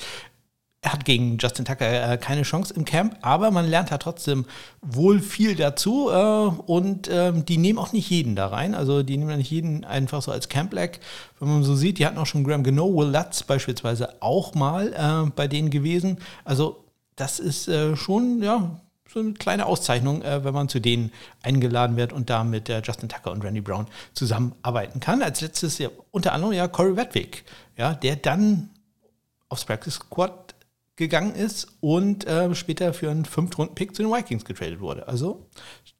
er 0.84 0.92
hat 0.92 1.04
gegen 1.04 1.38
Justin 1.38 1.64
Tucker 1.64 2.12
äh, 2.12 2.18
keine 2.18 2.42
Chance 2.42 2.74
im 2.74 2.84
Camp, 2.84 3.16
aber 3.22 3.52
man 3.52 3.68
lernt 3.68 3.92
da 3.92 3.98
trotzdem 3.98 4.44
wohl 4.80 5.20
viel 5.20 5.54
dazu 5.54 6.10
äh, 6.10 6.14
und 6.66 7.08
ähm, 7.10 7.44
die 7.44 7.56
nehmen 7.56 7.78
auch 7.78 7.92
nicht 7.92 8.10
jeden 8.10 8.34
da 8.34 8.48
rein. 8.48 8.74
Also 8.74 9.04
die 9.04 9.16
nehmen 9.16 9.30
ja 9.30 9.36
nicht 9.36 9.50
jeden 9.50 9.84
einfach 9.84 10.22
so 10.22 10.32
als 10.32 10.48
Camp-Lag. 10.48 10.98
Wenn 11.38 11.48
man 11.48 11.62
so 11.62 11.76
sieht, 11.76 11.98
die 11.98 12.06
hatten 12.06 12.18
auch 12.18 12.26
schon 12.26 12.42
Graham 12.42 12.64
Gano, 12.64 12.92
Will 12.96 13.10
Lutz 13.10 13.44
beispielsweise 13.44 14.20
auch 14.20 14.54
mal 14.54 14.92
äh, 14.92 15.30
bei 15.30 15.46
denen 15.46 15.70
gewesen. 15.70 16.18
Also 16.44 16.84
das 17.14 17.38
ist 17.38 17.68
äh, 17.68 17.94
schon, 17.94 18.42
ja, 18.42 18.80
so 19.08 19.20
eine 19.20 19.34
kleine 19.34 19.66
Auszeichnung, 19.66 20.22
äh, 20.22 20.42
wenn 20.42 20.54
man 20.54 20.68
zu 20.68 20.80
denen 20.80 21.12
eingeladen 21.42 21.96
wird 21.96 22.12
und 22.12 22.28
da 22.28 22.42
mit 22.42 22.68
äh, 22.68 22.82
Justin 22.84 23.08
Tucker 23.08 23.30
und 23.30 23.44
Randy 23.44 23.60
Brown 23.60 23.86
zusammenarbeiten 24.14 24.98
kann. 24.98 25.22
Als 25.22 25.42
letztes 25.42 25.78
ja 25.78 25.90
unter 26.10 26.32
anderem 26.32 26.54
ja 26.54 26.66
Corey 26.66 26.96
Wedwick, 26.96 27.44
ja, 27.76 27.94
der 27.94 28.16
dann 28.16 28.70
aufs 29.52 29.66
Practice 29.66 29.94
Squad 29.94 30.41
gegangen 30.96 31.34
ist 31.34 31.68
und 31.80 32.26
äh, 32.26 32.54
später 32.54 32.92
für 32.92 33.10
einen 33.10 33.24
Fünftrunden-Pick 33.24 33.96
zu 33.96 34.02
den 34.02 34.12
Vikings 34.12 34.44
getradet 34.44 34.80
wurde. 34.80 35.08
Also 35.08 35.48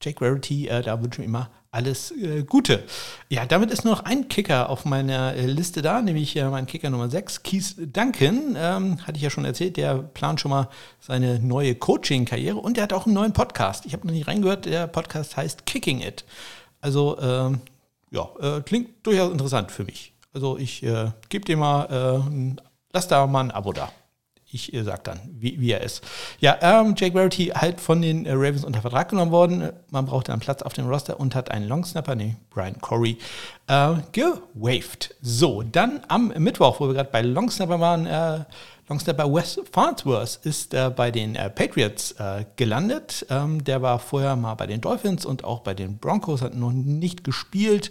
Jake 0.00 0.24
Rarity, 0.24 0.68
äh, 0.68 0.82
da 0.82 1.02
wünsche 1.02 1.22
ich 1.22 1.26
immer 1.26 1.50
alles 1.70 2.10
äh, 2.10 2.44
Gute. 2.44 2.84
Ja, 3.30 3.46
damit 3.46 3.70
ist 3.70 3.84
nur 3.84 3.94
noch 3.94 4.04
ein 4.04 4.28
Kicker 4.28 4.68
auf 4.68 4.84
meiner 4.84 5.34
äh, 5.34 5.46
Liste 5.46 5.80
da, 5.80 6.02
nämlich 6.02 6.36
äh, 6.36 6.48
mein 6.50 6.66
Kicker 6.66 6.90
Nummer 6.90 7.08
6, 7.08 7.42
Keith 7.42 7.74
Duncan. 7.78 8.54
Ähm, 8.56 9.06
hatte 9.06 9.16
ich 9.16 9.22
ja 9.22 9.30
schon 9.30 9.46
erzählt, 9.46 9.78
der 9.78 9.94
plant 9.96 10.40
schon 10.40 10.50
mal 10.50 10.68
seine 11.00 11.40
neue 11.40 11.74
Coaching-Karriere 11.74 12.58
und 12.58 12.76
der 12.76 12.84
hat 12.84 12.92
auch 12.92 13.06
einen 13.06 13.14
neuen 13.14 13.32
Podcast. 13.32 13.86
Ich 13.86 13.94
habe 13.94 14.06
noch 14.06 14.12
nicht 14.12 14.28
reingehört, 14.28 14.66
der 14.66 14.86
Podcast 14.86 15.38
heißt 15.38 15.64
Kicking 15.64 16.02
It. 16.02 16.26
Also, 16.82 17.18
ähm, 17.18 17.60
ja, 18.10 18.28
äh, 18.40 18.60
klingt 18.60 19.06
durchaus 19.06 19.32
interessant 19.32 19.72
für 19.72 19.84
mich. 19.84 20.12
Also 20.34 20.56
ich 20.56 20.80
gebe 20.80 21.44
dir 21.44 21.58
mal, 21.58 22.56
lass 22.90 23.06
da 23.06 23.26
mal 23.26 23.40
ein 23.40 23.50
Abo 23.50 23.74
da 23.74 23.92
ich 24.52 24.72
äh, 24.74 24.82
sage 24.82 25.00
dann, 25.04 25.20
wie, 25.32 25.60
wie, 25.60 25.72
er 25.72 25.80
ist. 25.80 26.02
Ja, 26.40 26.58
ähm, 26.60 26.94
Jake 26.96 27.14
Verity 27.14 27.46
halt 27.46 27.80
von 27.80 28.02
den 28.02 28.26
äh, 28.26 28.32
Ravens 28.32 28.64
unter 28.64 28.82
Vertrag 28.82 29.08
genommen 29.08 29.32
worden. 29.32 29.70
Man 29.90 30.06
brauchte 30.06 30.32
einen 30.32 30.40
Platz 30.40 30.62
auf 30.62 30.74
dem 30.74 30.86
Roster 30.86 31.18
und 31.18 31.34
hat 31.34 31.50
einen 31.50 31.66
Longsnapper, 31.68 32.14
nee, 32.14 32.36
Brian 32.50 32.80
Corey, 32.80 33.18
äh, 33.66 33.94
gewaved. 34.12 35.14
So, 35.22 35.62
dann 35.62 36.00
am 36.08 36.28
Mittwoch, 36.36 36.80
wo 36.80 36.88
wir 36.88 36.94
gerade 36.94 37.10
bei 37.10 37.22
Longsnapper 37.22 37.80
waren, 37.80 38.06
äh, 38.06 38.44
Longsnapper 38.88 39.32
Wes 39.32 39.58
Farnsworth 39.72 40.40
ist 40.42 40.74
äh, 40.74 40.90
bei 40.94 41.10
den 41.10 41.34
äh, 41.34 41.48
Patriots 41.48 42.12
äh, 42.12 42.44
gelandet. 42.56 43.24
Ähm, 43.30 43.64
der 43.64 43.80
war 43.80 43.98
vorher 43.98 44.36
mal 44.36 44.54
bei 44.54 44.66
den 44.66 44.82
Dolphins 44.82 45.24
und 45.24 45.44
auch 45.44 45.60
bei 45.60 45.72
den 45.72 45.96
Broncos, 45.96 46.42
hat 46.42 46.54
noch 46.54 46.72
nicht 46.72 47.24
gespielt, 47.24 47.90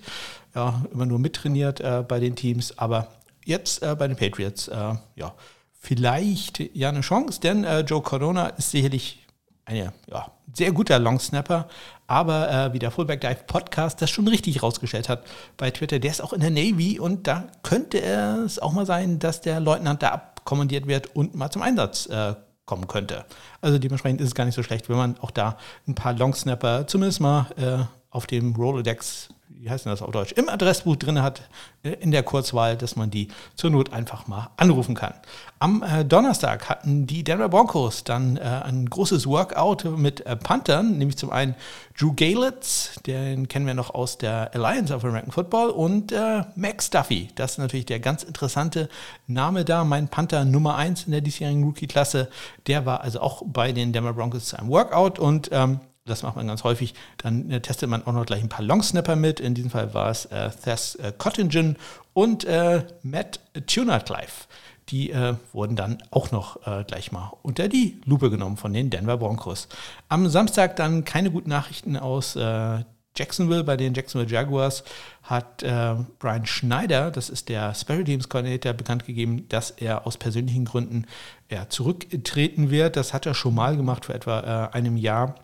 ja, 0.53 0.83
immer 0.93 1.07
nur 1.07 1.17
mittrainiert 1.17 1.79
äh, 1.79 2.03
bei 2.07 2.19
den 2.19 2.35
Teams, 2.35 2.77
aber 2.77 3.07
jetzt 3.45 3.81
äh, 3.81 3.95
bei 3.95 4.07
den 4.07 4.17
Patriots, 4.17 4.69
ja, 5.15 5.33
vielleicht 5.81 6.59
ja 6.75 6.89
eine 6.89 7.01
Chance, 7.01 7.41
denn 7.41 7.63
äh, 7.63 7.81
Joe 7.81 8.01
Corona 8.01 8.47
ist 8.49 8.69
sicherlich 8.69 9.25
ein 9.65 9.91
ja, 10.07 10.31
sehr 10.53 10.71
guter 10.71 10.99
Longsnapper, 10.99 11.67
aber 12.05 12.51
äh, 12.51 12.73
wie 12.73 12.79
der 12.79 12.91
Fullback 12.91 13.21
Dive 13.21 13.43
Podcast 13.47 14.01
das 14.01 14.11
schon 14.11 14.27
richtig 14.27 14.61
rausgestellt 14.61 15.09
hat 15.09 15.25
bei 15.57 15.71
Twitter, 15.71 15.97
der 15.97 16.11
ist 16.11 16.21
auch 16.21 16.33
in 16.33 16.41
der 16.41 16.51
Navy 16.51 16.99
und 16.99 17.25
da 17.25 17.47
könnte 17.63 17.99
es 17.99 18.59
auch 18.59 18.73
mal 18.73 18.85
sein, 18.85 19.17
dass 19.17 19.41
der 19.41 19.59
Leutnant 19.59 20.03
da 20.03 20.09
abkommandiert 20.09 20.87
wird 20.87 21.15
und 21.15 21.33
mal 21.33 21.49
zum 21.49 21.63
Einsatz 21.63 22.05
äh, 22.05 22.35
kommen 22.65 22.87
könnte. 22.87 23.25
Also 23.59 23.79
dementsprechend 23.79 24.21
ist 24.21 24.27
es 24.27 24.35
gar 24.35 24.45
nicht 24.45 24.55
so 24.55 24.63
schlecht, 24.63 24.87
wenn 24.87 24.97
man 24.97 25.17
auch 25.19 25.31
da 25.31 25.57
ein 25.87 25.95
paar 25.95 26.13
Longsnapper 26.13 26.85
zumindest 26.85 27.21
mal 27.21 27.47
äh, 27.57 27.83
auf 28.11 28.27
dem 28.27 28.55
Rolodex 28.55 29.29
wie 29.61 29.69
heißt 29.69 29.85
denn 29.85 29.91
das 29.91 30.01
auf 30.01 30.09
Deutsch, 30.09 30.31
im 30.31 30.49
Adressbuch 30.49 30.95
drin 30.95 31.21
hat, 31.21 31.43
äh, 31.83 31.91
in 31.91 32.09
der 32.09 32.23
Kurzwahl, 32.23 32.75
dass 32.75 32.95
man 32.95 33.11
die 33.11 33.27
zur 33.53 33.69
Not 33.69 33.93
einfach 33.93 34.25
mal 34.25 34.49
anrufen 34.57 34.95
kann. 34.95 35.13
Am 35.59 35.83
äh, 35.83 36.03
Donnerstag 36.03 36.67
hatten 36.67 37.05
die 37.05 37.23
Denver 37.23 37.47
Broncos 37.47 38.03
dann 38.03 38.37
äh, 38.37 38.41
ein 38.41 38.89
großes 38.89 39.27
Workout 39.27 39.85
mit 39.97 40.23
Panthern, 40.41 40.97
nämlich 40.97 41.15
zum 41.17 41.29
einen 41.29 41.53
Drew 41.95 42.13
Galitz, 42.15 42.99
den 43.05 43.47
kennen 43.47 43.67
wir 43.67 43.75
noch 43.75 43.93
aus 43.93 44.17
der 44.17 44.49
Alliance 44.55 44.95
of 44.95 45.05
American 45.05 45.31
Football, 45.31 45.69
und 45.69 46.13
Max 46.55 46.89
Duffy. 46.89 47.29
Das 47.35 47.51
ist 47.51 47.57
natürlich 47.57 47.85
der 47.85 47.99
ganz 47.99 48.23
interessante 48.23 48.89
Name 49.27 49.65
da, 49.65 49.83
mein 49.83 50.07
Panther 50.07 50.45
Nummer 50.45 50.75
1 50.75 51.03
in 51.03 51.11
der 51.11 51.21
diesjährigen 51.21 51.63
Rookie-Klasse. 51.63 52.29
Der 52.67 52.85
war 52.85 53.01
also 53.01 53.19
auch 53.19 53.43
bei 53.45 53.71
den 53.71 53.93
Denver 53.93 54.13
Broncos 54.13 54.45
zu 54.45 54.57
einem 54.57 54.69
Workout 54.69 55.19
und 55.19 55.49
ähm, 55.51 55.79
das 56.05 56.23
macht 56.23 56.35
man 56.35 56.47
ganz 56.47 56.63
häufig. 56.63 56.93
Dann 57.17 57.49
äh, 57.51 57.61
testet 57.61 57.89
man 57.89 58.05
auch 58.05 58.13
noch 58.13 58.25
gleich 58.25 58.41
ein 58.41 58.49
paar 58.49 58.65
Longsnapper 58.65 59.15
mit. 59.15 59.39
In 59.39 59.53
diesem 59.53 59.69
Fall 59.69 59.93
war 59.93 60.09
es 60.09 60.25
äh, 60.25 60.49
Thess 60.49 60.95
äh, 60.95 61.13
Cottingen 61.17 61.77
und 62.13 62.43
äh, 62.45 62.85
Matt 63.03 63.39
Tunatlife. 63.67 64.47
Die 64.89 65.11
äh, 65.11 65.35
wurden 65.53 65.75
dann 65.75 66.03
auch 66.09 66.31
noch 66.31 66.67
äh, 66.67 66.83
gleich 66.83 67.11
mal 67.11 67.31
unter 67.43 67.69
die 67.69 68.01
Lupe 68.05 68.29
genommen 68.29 68.57
von 68.57 68.73
den 68.73 68.89
Denver 68.89 69.17
Broncos. 69.17 69.67
Am 70.09 70.27
Samstag 70.27 70.75
dann 70.75 71.05
keine 71.05 71.31
guten 71.31 71.49
Nachrichten 71.49 71.95
aus 71.95 72.35
äh, 72.35 72.83
Jacksonville. 73.15 73.63
Bei 73.63 73.77
den 73.77 73.93
Jacksonville 73.93 74.31
Jaguars 74.31 74.83
hat 75.23 75.63
äh, 75.63 75.95
Brian 76.19 76.45
Schneider, 76.45 77.11
das 77.11 77.29
ist 77.29 77.49
der 77.49 77.75
Special 77.75 78.03
Teams 78.03 78.27
Coordinator, 78.27 78.73
bekannt 78.73 79.05
gegeben, 79.05 79.47
dass 79.49 79.71
er 79.71 80.07
aus 80.07 80.17
persönlichen 80.17 80.65
Gründen 80.65 81.05
ja, 81.49 81.69
zurücktreten 81.69 82.69
wird. 82.71 82.95
Das 82.95 83.13
hat 83.13 83.25
er 83.25 83.33
schon 83.33 83.55
mal 83.55 83.77
gemacht 83.77 84.05
vor 84.05 84.15
etwa 84.15 84.69
äh, 84.71 84.75
einem 84.75 84.97
Jahr 84.97 85.35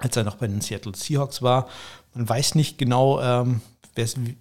als 0.00 0.16
er 0.16 0.24
noch 0.24 0.36
bei 0.36 0.48
den 0.48 0.60
Seattle 0.60 0.96
Seahawks 0.96 1.42
war. 1.42 1.68
Man 2.14 2.28
weiß 2.28 2.56
nicht 2.56 2.78
genau, 2.78 3.20
ähm, 3.20 3.60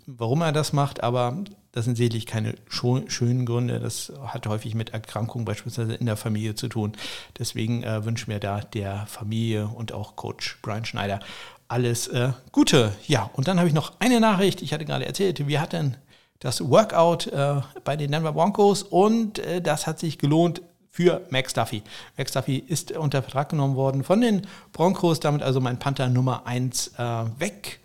warum 0.08 0.42
er 0.42 0.52
das 0.52 0.74
macht, 0.74 1.04
aber 1.04 1.38
das 1.72 1.86
sind 1.86 1.98
sicherlich 1.98 2.26
keine 2.26 2.56
schönen 2.68 3.46
Gründe. 3.46 3.80
Das 3.80 4.12
hat 4.26 4.48
häufig 4.48 4.74
mit 4.74 4.92
Erkrankungen 4.92 5.46
beispielsweise 5.46 5.94
in 5.94 6.06
der 6.06 6.18
Familie 6.18 6.56
zu 6.56 6.68
tun. 6.68 6.94
Deswegen 7.38 7.84
äh, 7.84 8.06
wünschen 8.06 8.32
wir 8.32 8.40
da 8.40 8.62
der 8.62 9.06
Familie 9.06 9.68
und 9.68 9.92
auch 9.92 10.16
Coach 10.16 10.58
Brian 10.62 10.86
Schneider 10.86 11.20
alles 11.68 12.08
äh, 12.08 12.32
Gute. 12.52 12.94
Ja, 13.08 13.30
und 13.34 13.48
dann 13.48 13.60
habe 13.60 13.68
ich 13.68 13.76
noch 13.76 13.94
eine 14.00 14.20
Nachricht. 14.20 14.62
Ich 14.62 14.74
hatte 14.74 14.86
gerade 14.86 15.06
erzählt, 15.06 15.48
wir 15.48 15.62
hatten 15.62 15.96
das 16.40 16.68
Workout 16.68 17.28
äh, 17.28 17.62
bei 17.84 17.96
den 17.98 18.12
Denver 18.12 18.32
Broncos 18.32 18.82
und 18.82 19.40
äh, 19.40 19.62
das 19.62 19.86
hat 19.86 20.00
sich 20.00 20.18
gelohnt 20.18 20.62
für 20.90 21.22
Max 21.30 21.54
Duffy. 21.54 21.84
Max 22.18 22.32
Duffy 22.32 22.58
ist 22.58 22.92
unter 22.92 23.22
Vertrag 23.22 23.50
genommen 23.50 23.76
worden 23.76 24.04
von 24.04 24.22
den 24.22 24.48
Broncos, 24.74 25.20
damit 25.20 25.44
also 25.44 25.62
mein 25.62 25.80
Panther 25.80 26.10
Nummer 26.10 26.46
1 26.46 26.94
äh, 26.98 27.02
weg 27.40 27.80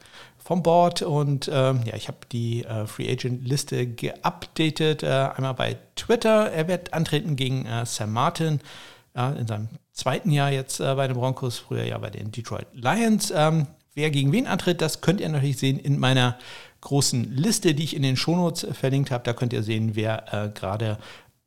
vom 0.44 0.62
Board 0.62 1.00
und 1.00 1.50
ähm, 1.52 1.80
ja, 1.86 1.94
ich 1.96 2.08
habe 2.08 2.18
die 2.30 2.64
äh, 2.64 2.86
Free 2.86 3.10
Agent 3.10 3.48
Liste 3.48 3.86
geupdatet, 3.86 5.02
äh, 5.02 5.06
einmal 5.06 5.54
bei 5.54 5.78
Twitter. 5.96 6.52
Er 6.52 6.68
wird 6.68 6.92
antreten 6.92 7.34
gegen 7.34 7.64
äh, 7.64 7.86
Sam 7.86 8.12
Martin 8.12 8.60
ja, 9.16 9.30
in 9.30 9.46
seinem 9.46 9.68
zweiten 9.92 10.30
Jahr 10.30 10.50
jetzt 10.50 10.80
äh, 10.80 10.94
bei 10.94 11.06
den 11.06 11.16
Broncos, 11.16 11.58
früher 11.58 11.84
ja 11.84 11.96
bei 11.96 12.10
den 12.10 12.30
Detroit 12.30 12.66
Lions. 12.74 13.32
Ähm, 13.34 13.68
wer 13.94 14.10
gegen 14.10 14.32
wen 14.32 14.46
antritt, 14.46 14.82
das 14.82 15.00
könnt 15.00 15.20
ihr 15.20 15.28
natürlich 15.30 15.56
sehen 15.56 15.78
in 15.78 15.98
meiner 15.98 16.36
großen 16.82 17.34
Liste, 17.34 17.74
die 17.74 17.84
ich 17.84 17.96
in 17.96 18.02
den 18.02 18.16
Shownotes 18.16 18.66
verlinkt 18.72 19.10
habe. 19.10 19.24
Da 19.24 19.32
könnt 19.32 19.54
ihr 19.54 19.62
sehen, 19.62 19.92
wer 19.94 20.32
äh, 20.32 20.50
gerade 20.50 20.98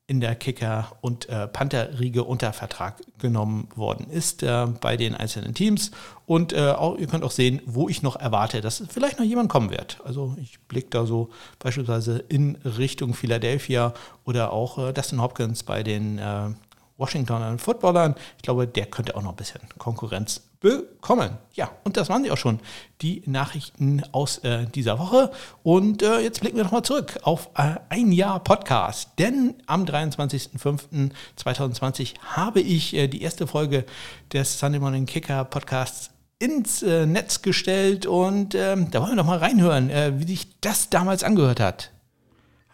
in 0.10 0.22
der 0.22 0.36
Kicker- 0.36 0.94
und 1.02 1.28
äh, 1.28 1.48
Panther-Riege 1.48 2.24
unter 2.24 2.54
Vertrag 2.54 3.02
genommen 3.20 3.68
worden 3.76 4.10
ist 4.10 4.42
äh, 4.42 4.66
bei 4.80 4.96
den 4.96 5.14
einzelnen 5.14 5.54
Teams. 5.54 5.92
Und 6.26 6.54
äh, 6.54 6.72
auch, 6.72 6.98
ihr 6.98 7.08
könnt 7.08 7.26
auch 7.26 7.32
sehen, 7.32 7.62
wo 7.66 7.90
ich 7.90 8.04
noch 8.04 8.16
erwarte, 8.16 8.62
dass 8.62 8.82
vielleicht 8.90 9.20
noch 9.20 9.26
jemand 9.26 9.50
kommen 9.50 9.70
wird. 9.70 10.00
Also 10.06 10.34
ich 10.42 10.60
blicke 10.62 10.90
da 10.92 11.06
so 11.06 11.30
beispielsweise 11.60 12.20
in 12.30 12.56
Richtung 12.64 13.14
Philadelphia 13.14 13.94
oder 14.24 14.54
auch 14.54 14.78
äh, 14.78 14.94
Dustin 14.94 15.22
Hopkins 15.22 15.64
bei 15.64 15.84
den 15.84 16.20
äh, 16.20 16.52
Washington 16.96 17.60
Footballern. 17.60 18.16
Ich 18.38 18.44
glaube, 18.44 18.66
der 18.66 18.86
könnte 18.86 19.16
auch 19.16 19.22
noch 19.22 19.32
ein 19.32 19.36
bisschen 19.36 19.62
Konkurrenz 19.78 20.47
bekommen. 20.60 21.38
Ja, 21.54 21.72
und 21.84 21.98
das 21.98 22.10
waren 22.10 22.24
sie 22.24 22.32
auch 22.32 22.38
schon, 22.38 22.60
die 23.02 23.22
Nachrichten 23.26 24.04
aus 24.12 24.38
äh, 24.40 24.66
dieser 24.66 24.98
Woche. 25.00 25.32
Und 25.64 26.04
äh, 26.04 26.20
jetzt 26.20 26.42
blicken 26.42 26.58
wir 26.58 26.64
nochmal 26.64 26.84
zurück 26.84 27.20
auf 27.24 27.50
äh, 27.56 27.76
ein 27.90 28.12
Jahr 28.12 28.44
Podcast. 28.44 29.12
Denn 29.20 29.56
am 29.66 29.86
23.05.2020 29.86 32.20
habe 32.22 32.60
ich 32.62 32.96
äh, 32.96 33.08
die 33.08 33.22
erste 33.22 33.48
Folge 33.48 33.86
des 34.34 34.60
Sunday 34.60 34.80
Morning 34.80 35.06
Kicker 35.06 35.46
Podcasts 35.46 36.12
ins 36.40 36.84
äh, 36.84 37.06
Netz 37.06 37.42
gestellt. 37.42 38.06
Und 38.06 38.56
ähm, 38.56 38.92
da 38.92 39.02
wollen 39.02 39.12
wir 39.12 39.18
noch 39.18 39.26
mal 39.26 39.40
reinhören, 39.40 39.90
äh, 39.90 40.14
wie 40.18 40.26
sich 40.26 40.60
das 40.62 40.90
damals 40.90 41.24
angehört 41.24 41.60
hat. 41.60 41.92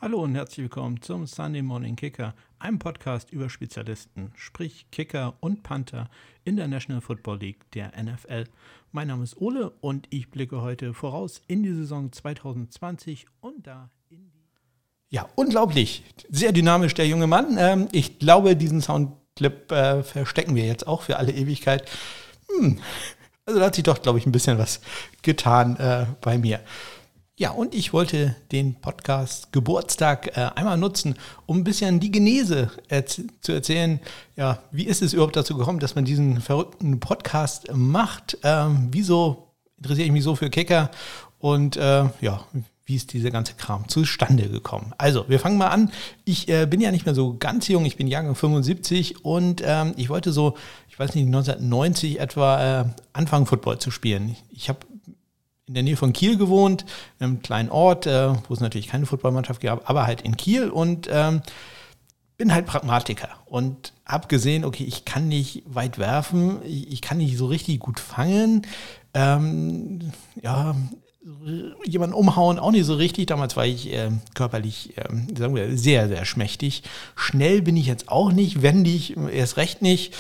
Hallo 0.01 0.21
und 0.21 0.35
herzlich 0.35 0.63
willkommen 0.63 1.01
zum 1.01 1.27
Sunday 1.27 1.61
Morning 1.61 1.95
Kicker, 1.95 2.33
einem 2.63 2.79
Podcast 2.79 3.29
über 3.31 3.49
Spezialisten, 3.49 4.31
sprich 4.35 4.85
Kicker 4.89 5.33
und 5.41 5.63
Panther 5.63 6.09
in 6.45 6.55
der 6.55 6.69
National 6.69 7.01
Football 7.01 7.39
League 7.39 7.69
der 7.73 7.91
NFL. 8.01 8.45
Mein 8.93 9.09
Name 9.09 9.25
ist 9.25 9.35
Ole 9.41 9.71
und 9.81 10.07
ich 10.11 10.31
blicke 10.31 10.61
heute 10.61 10.93
voraus 10.93 11.41
in 11.47 11.63
die 11.63 11.73
Saison 11.73 12.13
2020 12.13 13.25
und 13.41 13.67
da 13.67 13.89
in 14.09 14.31
die. 14.31 14.39
Ja, 15.09 15.27
unglaublich. 15.35 16.05
Sehr 16.29 16.53
dynamisch 16.53 16.93
der 16.93 17.05
junge 17.05 17.27
Mann. 17.27 17.57
Ähm, 17.59 17.89
ich 17.91 18.17
glaube, 18.17 18.55
diesen 18.55 18.81
Soundclip 18.81 19.69
äh, 19.71 20.01
verstecken 20.01 20.55
wir 20.55 20.65
jetzt 20.65 20.87
auch 20.87 21.01
für 21.01 21.17
alle 21.17 21.33
Ewigkeit. 21.33 21.89
Hm. 22.47 22.79
Also 23.45 23.59
da 23.59 23.65
hat 23.65 23.75
sich 23.75 23.83
doch, 23.83 24.01
glaube 24.01 24.19
ich, 24.19 24.25
ein 24.25 24.31
bisschen 24.31 24.57
was 24.57 24.79
getan 25.21 25.75
äh, 25.75 26.05
bei 26.21 26.37
mir. 26.37 26.61
Ja, 27.35 27.49
und 27.49 27.73
ich 27.73 27.93
wollte 27.93 28.35
den 28.51 28.75
Podcast 28.75 29.51
Geburtstag 29.51 30.37
äh, 30.37 30.51
einmal 30.53 30.77
nutzen, 30.77 31.15
um 31.47 31.57
ein 31.57 31.63
bisschen 31.63 31.99
die 31.99 32.11
Genese 32.11 32.69
erz 32.89 33.21
zu 33.41 33.51
erzählen. 33.51 33.99
Ja, 34.35 34.61
wie 34.71 34.83
ist 34.83 35.01
es 35.01 35.13
überhaupt 35.13 35.35
dazu 35.35 35.57
gekommen, 35.57 35.79
dass 35.79 35.95
man 35.95 36.05
diesen 36.05 36.41
verrückten 36.41 36.99
Podcast 36.99 37.73
macht? 37.73 38.37
Ähm, 38.43 38.89
wieso 38.91 39.47
interessiere 39.77 40.05
ich 40.05 40.11
mich 40.11 40.23
so 40.23 40.35
für 40.35 40.51
Kicker? 40.51 40.91
Und 41.39 41.75
äh, 41.75 42.05
ja, 42.21 42.45
wie 42.85 42.95
ist 42.95 43.13
dieser 43.13 43.31
ganze 43.31 43.55
Kram 43.55 43.87
zustande 43.87 44.47
gekommen? 44.47 44.93
Also, 44.99 45.25
wir 45.27 45.39
fangen 45.39 45.57
mal 45.57 45.69
an. 45.69 45.91
Ich 46.25 46.49
äh, 46.49 46.67
bin 46.67 46.81
ja 46.81 46.91
nicht 46.91 47.07
mehr 47.07 47.15
so 47.15 47.35
ganz 47.39 47.67
jung, 47.67 47.85
ich 47.85 47.97
bin 47.97 48.05
Jahrgang 48.05 48.35
75 48.35 49.25
und 49.25 49.63
ähm, 49.65 49.93
ich 49.97 50.09
wollte 50.09 50.31
so, 50.33 50.55
ich 50.87 50.99
weiß 50.99 51.15
nicht, 51.15 51.25
1990 51.25 52.19
etwa 52.19 52.81
äh, 52.81 52.85
anfangen, 53.11 53.47
Football 53.47 53.79
zu 53.79 53.89
spielen. 53.89 54.35
Ich 54.51 54.69
habe 54.69 54.85
in 55.67 55.73
der 55.73 55.83
Nähe 55.83 55.97
von 55.97 56.13
Kiel 56.13 56.37
gewohnt, 56.37 56.85
in 57.19 57.25
einem 57.25 57.41
kleinen 57.41 57.69
Ort, 57.69 58.05
äh, 58.05 58.33
wo 58.47 58.53
es 58.53 58.59
natürlich 58.59 58.87
keine 58.87 59.05
Footballmannschaft 59.05 59.61
gab, 59.61 59.89
aber 59.89 60.05
halt 60.05 60.21
in 60.21 60.35
Kiel 60.35 60.69
und 60.69 61.07
ähm, 61.11 61.41
bin 62.37 62.53
halt 62.53 62.65
Pragmatiker 62.65 63.29
und 63.45 63.93
habe 64.05 64.27
gesehen, 64.27 64.65
okay, 64.65 64.83
ich 64.83 65.05
kann 65.05 65.27
nicht 65.27 65.63
weit 65.65 65.97
werfen, 65.97 66.59
ich, 66.65 66.91
ich 66.91 67.01
kann 67.01 67.17
nicht 67.17 67.37
so 67.37 67.45
richtig 67.45 67.79
gut 67.79 67.99
fangen. 67.99 68.63
Ähm, 69.13 70.11
ja, 70.41 70.75
jemanden 71.85 72.15
umhauen 72.15 72.59
auch 72.59 72.71
nicht 72.71 72.85
so 72.85 72.95
richtig. 72.95 73.27
Damals 73.27 73.55
war 73.55 73.65
ich 73.65 73.93
äh, 73.93 74.11
körperlich, 74.33 74.97
äh, 74.97 75.03
sagen 75.37 75.55
wir, 75.55 75.77
sehr, 75.77 76.07
sehr 76.07 76.25
schmächtig. 76.25 76.83
Schnell 77.15 77.61
bin 77.61 77.77
ich 77.77 77.87
jetzt 77.87 78.09
auch 78.09 78.31
nicht, 78.31 78.61
wendig, 78.61 79.15
erst 79.31 79.57
recht 79.57 79.81
nicht. 79.81 80.13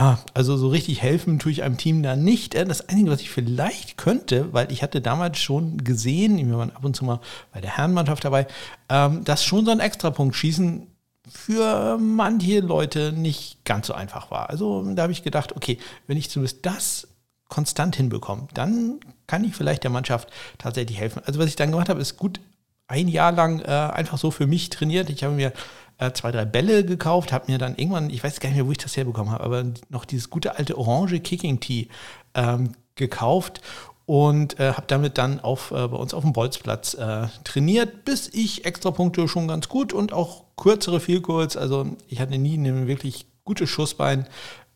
Ah, 0.00 0.16
also 0.32 0.56
so 0.56 0.68
richtig 0.68 1.02
helfen 1.02 1.38
tue 1.38 1.52
ich 1.52 1.62
einem 1.62 1.76
Team 1.76 2.02
da 2.02 2.16
nicht. 2.16 2.54
Äh, 2.54 2.64
das 2.64 2.88
Einzige, 2.88 3.10
was 3.10 3.20
ich 3.20 3.28
vielleicht 3.28 3.98
könnte, 3.98 4.50
weil 4.50 4.72
ich 4.72 4.82
hatte 4.82 5.02
damals 5.02 5.38
schon 5.38 5.84
gesehen, 5.84 6.38
wir 6.38 6.56
waren 6.56 6.74
ab 6.74 6.86
und 6.86 6.96
zu 6.96 7.04
mal 7.04 7.20
bei 7.52 7.60
der 7.60 7.76
Herrenmannschaft 7.76 8.24
dabei, 8.24 8.46
ähm, 8.88 9.24
dass 9.24 9.44
schon 9.44 9.66
so 9.66 9.70
ein 9.70 9.78
Extrapunkt 9.78 10.34
schießen 10.34 10.86
für 11.28 11.98
manche 11.98 12.60
Leute 12.60 13.12
nicht 13.12 13.62
ganz 13.66 13.88
so 13.88 13.92
einfach 13.92 14.30
war. 14.30 14.48
Also 14.48 14.90
da 14.94 15.02
habe 15.02 15.12
ich 15.12 15.22
gedacht, 15.22 15.54
okay, 15.54 15.76
wenn 16.06 16.16
ich 16.16 16.30
zumindest 16.30 16.64
das 16.64 17.06
konstant 17.50 17.94
hinbekomme, 17.94 18.48
dann 18.54 19.00
kann 19.26 19.44
ich 19.44 19.54
vielleicht 19.54 19.82
der 19.82 19.90
Mannschaft 19.90 20.30
tatsächlich 20.56 20.98
helfen. 20.98 21.20
Also 21.26 21.38
was 21.38 21.48
ich 21.48 21.56
dann 21.56 21.72
gemacht 21.72 21.90
habe, 21.90 22.00
ist 22.00 22.16
gut 22.16 22.40
ein 22.88 23.06
Jahr 23.06 23.32
lang 23.32 23.60
äh, 23.60 23.66
einfach 23.66 24.16
so 24.16 24.30
für 24.30 24.46
mich 24.46 24.70
trainiert. 24.70 25.10
Ich 25.10 25.24
habe 25.24 25.34
mir 25.34 25.52
äh, 26.00 26.12
zwei, 26.12 26.32
drei 26.32 26.44
Bälle 26.44 26.84
gekauft, 26.84 27.32
habe 27.32 27.50
mir 27.52 27.58
dann 27.58 27.76
irgendwann, 27.76 28.10
ich 28.10 28.24
weiß 28.24 28.40
gar 28.40 28.48
nicht 28.48 28.56
mehr, 28.56 28.66
wo 28.66 28.72
ich 28.72 28.78
das 28.78 28.96
herbekommen 28.96 29.32
habe, 29.32 29.44
aber 29.44 29.64
noch 29.88 30.04
dieses 30.04 30.30
gute 30.30 30.56
alte 30.56 30.76
orange 30.76 31.20
Kicking 31.20 31.60
Tee 31.60 31.88
ähm, 32.34 32.72
gekauft 32.94 33.60
und 34.06 34.58
äh, 34.58 34.72
habe 34.72 34.86
damit 34.86 35.18
dann 35.18 35.40
auf, 35.40 35.70
äh, 35.70 35.86
bei 35.86 35.96
uns 35.96 36.14
auf 36.14 36.22
dem 36.22 36.32
Bolzplatz 36.32 36.94
äh, 36.94 37.28
trainiert, 37.44 38.04
bis 38.04 38.28
ich 38.32 38.64
extra 38.64 38.90
Punkte 38.90 39.28
schon 39.28 39.46
ganz 39.46 39.68
gut 39.68 39.92
und 39.92 40.12
auch 40.12 40.44
kürzere 40.56 41.00
Vielkurz, 41.00 41.56
also 41.56 41.86
ich 42.08 42.20
hatte 42.20 42.36
nie 42.38 42.56
ein 42.56 42.86
wirklich 42.88 43.26
gutes 43.44 43.68
Schussbein, 43.70 44.26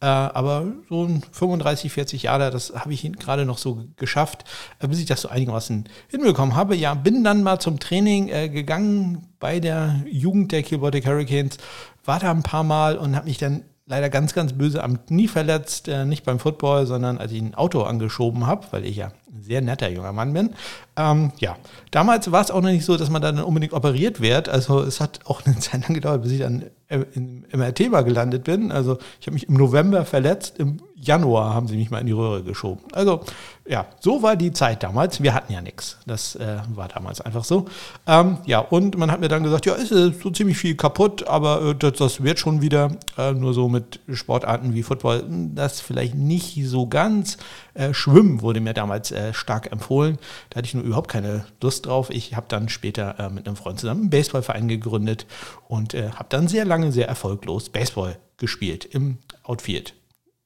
aber 0.07 0.67
so 0.89 1.05
ein 1.05 1.23
35, 1.33 1.93
40 1.93 2.23
Jahre, 2.25 2.51
das 2.51 2.73
habe 2.75 2.93
ich 2.93 3.11
gerade 3.19 3.45
noch 3.45 3.59
so 3.59 3.85
geschafft, 3.97 4.45
äh, 4.81 4.89
bis 4.89 4.99
ich 4.99 5.07
das 5.07 5.21
so 5.21 5.29
einigermaßen 5.29 5.89
hinbekommen 6.09 6.55
habe. 6.55 6.77
Ja, 6.77 6.95
bin 6.95 7.25
dann 7.25 7.43
mal 7.43 7.59
zum 7.59 7.79
Training 7.79 8.29
äh, 8.29 8.49
gegangen 8.49 9.29
bei 9.39 9.61
der 9.61 10.03
Jugend 10.07 10.53
der 10.53 10.63
Kilbotic 10.63 11.07
Hurricanes, 11.07 11.59
war 12.05 12.21
da 12.21 12.31
ein 12.31 12.43
paar 12.43 12.65
Mal 12.65 12.97
und 12.97 13.17
habe 13.17 13.27
mich 13.27 13.39
dann 13.39 13.65
leider 13.87 14.09
ganz, 14.09 14.33
ganz 14.33 14.55
böse 14.55 14.83
am 14.83 15.05
Knie 15.05 15.29
verletzt, 15.29 15.89
äh, 15.89 16.05
nicht 16.05 16.25
beim 16.25 16.39
Football, 16.39 16.87
sondern 16.87 17.19
als 17.19 17.33
ich 17.33 17.43
ein 17.43 17.55
Auto 17.55 17.83
angeschoben 17.83 18.47
habe, 18.47 18.67
weil 18.71 18.85
ich 18.85 18.97
ja 18.97 19.13
ein 19.31 19.43
sehr 19.43 19.61
netter 19.61 19.91
junger 19.91 20.13
Mann 20.13 20.33
bin. 20.33 20.51
Ähm, 20.97 21.33
ja, 21.39 21.57
damals 21.91 22.33
war 22.33 22.41
es 22.41 22.51
auch 22.51 22.63
noch 22.63 22.71
nicht 22.71 22.85
so, 22.85 22.97
dass 22.97 23.11
man 23.11 23.21
dann 23.21 23.39
unbedingt 23.41 23.75
operiert 23.75 24.21
wird. 24.21 24.49
Also 24.49 24.81
es 24.81 25.01
hat 25.01 25.21
auch 25.27 25.45
eine 25.45 25.59
Zeit 25.59 25.83
lang 25.83 25.95
gedauert, 25.95 26.23
bis 26.23 26.33
ich 26.33 26.41
dann 26.41 26.65
im 26.89 27.45
MRT 27.53 27.91
mal 27.91 28.05
gelandet 28.05 28.45
bin. 28.45 28.73
Also 28.73 28.99
ich 29.21 29.27
habe 29.27 29.35
mich 29.35 29.49
im 29.49 29.55
November 29.55 30.05
verletzt, 30.05 30.59
im 30.59 30.81
Januar 31.07 31.55
haben 31.55 31.69
sie 31.69 31.77
mich 31.77 31.91
mal 31.91 31.99
in 31.99 32.07
die 32.07 32.13
Röhre 32.13 32.43
geschoben. 32.43 32.83
Also 32.93 33.21
ja, 33.67 33.87
so 34.01 34.23
war 34.23 34.37
die 34.37 34.53
Zeit 34.53 34.83
damals. 34.83 35.23
Wir 35.23 35.33
hatten 35.33 35.51
ja 35.51 35.63
nichts. 35.63 35.97
Das 36.07 36.37
äh, 36.37 36.59
war 36.75 36.89
damals 36.89 37.23
einfach 37.23 37.45
so. 37.45 37.65
Ähm, 38.07 38.37
ja, 38.45 38.59
und 38.59 38.99
man 38.99 39.11
hat 39.11 39.21
mir 39.21 39.29
dann 39.29 39.43
gesagt, 39.43 39.65
ja, 39.65 39.75
ist 39.75 39.89
so 39.89 40.31
ziemlich 40.31 40.59
viel 40.59 40.77
kaputt, 40.77 41.27
aber 41.27 41.71
äh, 41.71 41.75
das, 41.75 41.95
das, 41.95 42.23
wird 42.23 42.39
schon 42.39 42.61
wieder. 42.61 42.91
Äh, 43.17 43.33
nur 43.33 43.55
so 43.55 43.71
mit 43.71 44.01
Sportarten 44.13 44.75
wie 44.75 44.83
Football, 44.83 45.25
das 45.55 45.81
vielleicht 45.81 46.15
nicht 46.15 46.59
so 46.67 46.87
ganz. 46.87 47.39
Äh, 47.73 47.95
Schwimmen 47.95 48.43
wurde 48.43 48.61
mir 48.61 48.75
damals 48.75 49.13
äh, 49.13 49.33
stark 49.33 49.73
empfohlen. 49.73 50.19
Da 50.51 50.59
hatte 50.59 50.67
ich 50.67 50.75
nur 50.75 50.85
überhaupt 50.85 51.11
keine 51.11 51.47
Lust 51.63 51.87
drauf. 51.87 52.11
Ich 52.11 52.37
habe 52.37 52.47
dann 52.49 52.69
später 52.69 53.19
äh, 53.19 53.31
mit 53.31 53.47
einem 53.47 53.57
Freund 53.57 53.81
zusammen 53.81 54.03
einen 54.03 54.11
Baseballverein 54.11 54.69
gegründet 54.69 55.27
und 55.69 55.95
habe 55.95 56.27
dann 56.29 56.49
sehr 56.49 56.65
lange, 56.65 56.93
sehr 56.93 57.09
erfolglos 57.09 57.69
Baseball 57.69 58.19
gespielt 58.37 58.85
im 58.85 59.19
Outfield 59.43 59.95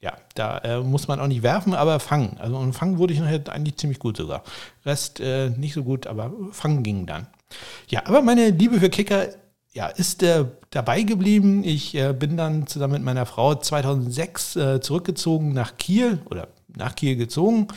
ja, 0.00 0.16
da 0.34 0.58
äh, 0.58 0.80
muss 0.80 1.08
man 1.08 1.18
auch 1.18 1.26
nicht 1.26 1.42
werfen, 1.42 1.74
aber 1.74 1.98
fangen. 1.98 2.36
Also 2.38 2.56
und 2.56 2.72
fangen 2.72 2.98
wurde 2.98 3.14
ich 3.14 3.20
nachher 3.20 3.42
eigentlich 3.48 3.76
ziemlich 3.76 3.98
gut 3.98 4.16
sogar. 4.16 4.44
Rest 4.86 5.20
äh, 5.20 5.50
nicht 5.50 5.74
so 5.74 5.82
gut, 5.82 6.06
aber 6.06 6.32
fangen 6.52 6.82
ging 6.82 7.06
dann. 7.06 7.26
Ja, 7.88 8.06
aber 8.06 8.22
meine 8.22 8.50
Liebe 8.50 8.78
für 8.78 8.90
Kicker 8.90 9.28
ja, 9.72 9.86
ist 9.86 10.22
äh, 10.22 10.44
dabei 10.70 11.02
geblieben. 11.02 11.64
Ich 11.64 11.94
äh, 11.94 12.12
bin 12.12 12.36
dann 12.36 12.66
zusammen 12.66 12.94
mit 12.94 13.02
meiner 13.02 13.26
Frau 13.26 13.54
2006 13.54 14.56
äh, 14.56 14.80
zurückgezogen 14.80 15.52
nach 15.52 15.76
Kiel 15.76 16.20
oder 16.30 16.48
nach 16.68 16.94
Kiel 16.94 17.16
gezogen 17.16 17.68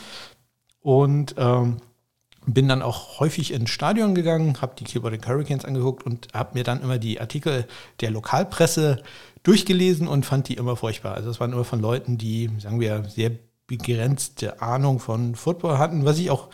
und 0.80 1.34
ähm, 1.38 1.78
bin 2.46 2.68
dann 2.68 2.82
auch 2.82 3.20
häufig 3.20 3.52
ins 3.52 3.70
Stadion 3.70 4.14
gegangen, 4.14 4.60
habe 4.60 4.74
die 4.78 4.84
Kielbotic 4.84 5.26
Hurricanes 5.26 5.64
angeguckt 5.64 6.04
und 6.04 6.28
habe 6.34 6.54
mir 6.54 6.64
dann 6.64 6.82
immer 6.82 6.98
die 6.98 7.20
Artikel 7.20 7.66
der 8.00 8.10
Lokalpresse 8.10 9.02
durchgelesen 9.42 10.08
und 10.08 10.26
fand 10.26 10.48
die 10.48 10.54
immer 10.54 10.76
furchtbar. 10.76 11.14
Also 11.14 11.30
es 11.30 11.40
waren 11.40 11.52
immer 11.52 11.64
von 11.64 11.80
Leuten, 11.80 12.18
die, 12.18 12.50
sagen 12.58 12.80
wir, 12.80 13.04
sehr 13.08 13.30
begrenzte 13.66 14.60
Ahnung 14.60 14.98
von 14.98 15.34
Football 15.34 15.78
hatten, 15.78 16.04
was 16.04 16.18
ich 16.18 16.30
auch, 16.30 16.48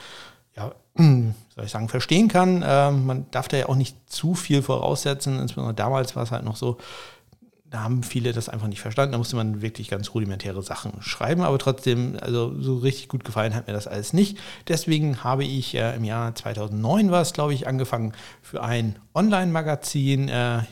ja, 0.56 0.72
soll 0.96 1.64
ich 1.64 1.70
sagen, 1.70 1.88
verstehen 1.88 2.28
kann. 2.28 2.62
Ähm, 2.66 3.06
man 3.06 3.26
darf 3.30 3.48
da 3.48 3.56
ja 3.56 3.68
auch 3.68 3.76
nicht 3.76 3.96
zu 4.10 4.34
viel 4.34 4.62
voraussetzen, 4.62 5.38
insbesondere 5.40 5.74
damals 5.74 6.16
war 6.16 6.22
es 6.22 6.30
halt 6.30 6.44
noch 6.44 6.56
so, 6.56 6.78
da 7.70 7.82
haben 7.82 8.02
viele 8.02 8.32
das 8.32 8.48
einfach 8.48 8.68
nicht 8.68 8.80
verstanden. 8.80 9.12
Da 9.12 9.18
musste 9.18 9.36
man 9.36 9.60
wirklich 9.60 9.88
ganz 9.88 10.14
rudimentäre 10.14 10.62
Sachen 10.62 11.02
schreiben, 11.02 11.42
aber 11.42 11.58
trotzdem, 11.58 12.16
also 12.20 12.60
so 12.60 12.78
richtig 12.78 13.08
gut 13.08 13.24
gefallen 13.24 13.54
hat 13.54 13.66
mir 13.66 13.72
das 13.72 13.86
alles 13.86 14.12
nicht. 14.12 14.38
Deswegen 14.68 15.22
habe 15.22 15.44
ich 15.44 15.74
äh, 15.74 15.94
im 15.96 16.04
Jahr 16.04 16.34
2009 16.34 17.10
war 17.10 17.22
es, 17.22 17.32
glaube 17.32 17.54
ich, 17.54 17.66
angefangen 17.66 18.12
für 18.42 18.62
ein 18.62 18.98
Online-Magazin 19.14 20.28
äh, 20.28 20.62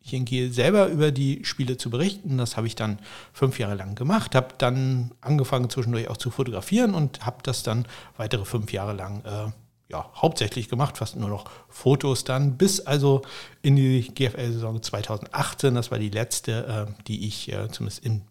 hier 0.00 0.18
in 0.18 0.52
selber 0.52 0.88
über 0.88 1.12
die 1.12 1.44
Spiele 1.44 1.76
zu 1.76 1.88
berichten. 1.88 2.38
Das 2.38 2.56
habe 2.56 2.66
ich 2.66 2.74
dann 2.74 2.98
fünf 3.32 3.60
Jahre 3.60 3.76
lang 3.76 3.94
gemacht, 3.94 4.34
habe 4.34 4.54
dann 4.58 5.12
angefangen 5.20 5.70
zwischendurch 5.70 6.08
auch 6.08 6.16
zu 6.16 6.30
fotografieren 6.30 6.94
und 6.94 7.24
habe 7.24 7.38
das 7.44 7.62
dann 7.62 7.86
weitere 8.16 8.44
fünf 8.44 8.72
Jahre 8.72 8.94
lang 8.94 9.24
äh, 9.24 9.52
ja, 9.92 10.10
hauptsächlich 10.16 10.68
gemacht, 10.68 10.98
fast 10.98 11.16
nur 11.16 11.28
noch 11.28 11.44
Fotos 11.68 12.24
dann, 12.24 12.56
bis 12.56 12.80
also 12.80 13.22
in 13.60 13.76
die 13.76 14.12
GFL-Saison 14.12 14.82
2018. 14.82 15.74
Das 15.74 15.90
war 15.90 15.98
die 15.98 16.08
letzte, 16.08 16.88
äh, 16.88 17.02
die 17.06 17.28
ich 17.28 17.52
äh, 17.52 17.68
zumindest 17.70 18.04
in 18.04 18.22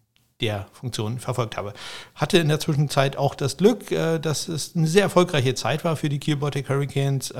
der 0.42 0.66
Funktion 0.72 1.18
verfolgt 1.20 1.56
habe. 1.56 1.72
Hatte 2.14 2.38
in 2.38 2.48
der 2.48 2.60
Zwischenzeit 2.60 3.16
auch 3.16 3.34
das 3.34 3.56
Glück, 3.56 3.90
äh, 3.92 4.18
dass 4.18 4.48
es 4.48 4.76
eine 4.76 4.88
sehr 4.88 5.04
erfolgreiche 5.04 5.54
Zeit 5.54 5.84
war 5.84 5.96
für 5.96 6.08
die 6.08 6.18
Kiel 6.18 6.36
Baltic 6.36 6.68
Hurricanes. 6.68 7.32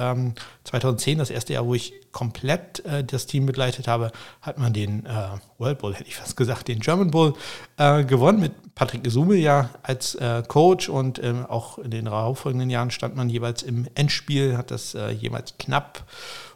2010, 0.65 1.13
ähm, 1.13 1.19
das 1.19 1.31
erste 1.31 1.53
Jahr, 1.53 1.67
wo 1.67 1.75
ich 1.75 1.93
komplett 2.13 2.85
äh, 2.87 3.03
das 3.03 3.27
Team 3.27 3.45
begleitet 3.47 3.89
habe, 3.89 4.13
hat 4.41 4.59
man 4.59 4.73
den 4.73 5.05
äh, 5.05 5.11
World 5.59 5.79
Bowl, 5.79 5.95
hätte 5.95 6.09
ich 6.09 6.17
fast 6.17 6.37
gesagt, 6.37 6.69
den 6.69 6.81
German 6.81 7.11
Bowl 7.11 7.35
gewonnen 7.77 8.39
mit 8.39 8.75
Patrick 8.77 9.03
Gesume 9.03 9.35
ja 9.35 9.71
als 9.83 10.17
Coach 10.47 10.89
und 10.89 11.23
ähm, 11.23 11.47
auch 11.47 11.79
in 11.79 11.91
den 11.91 12.05
darauffolgenden 12.05 12.71
Jahren 12.71 12.93
stand 12.93 13.17
man 13.17 13.29
jeweils 13.29 13.63
im 13.65 13.89
Endspiel, 13.95 14.57
hat 14.57 14.71
das 14.71 14.97
jemals 15.19 15.59
knapp 15.59 16.05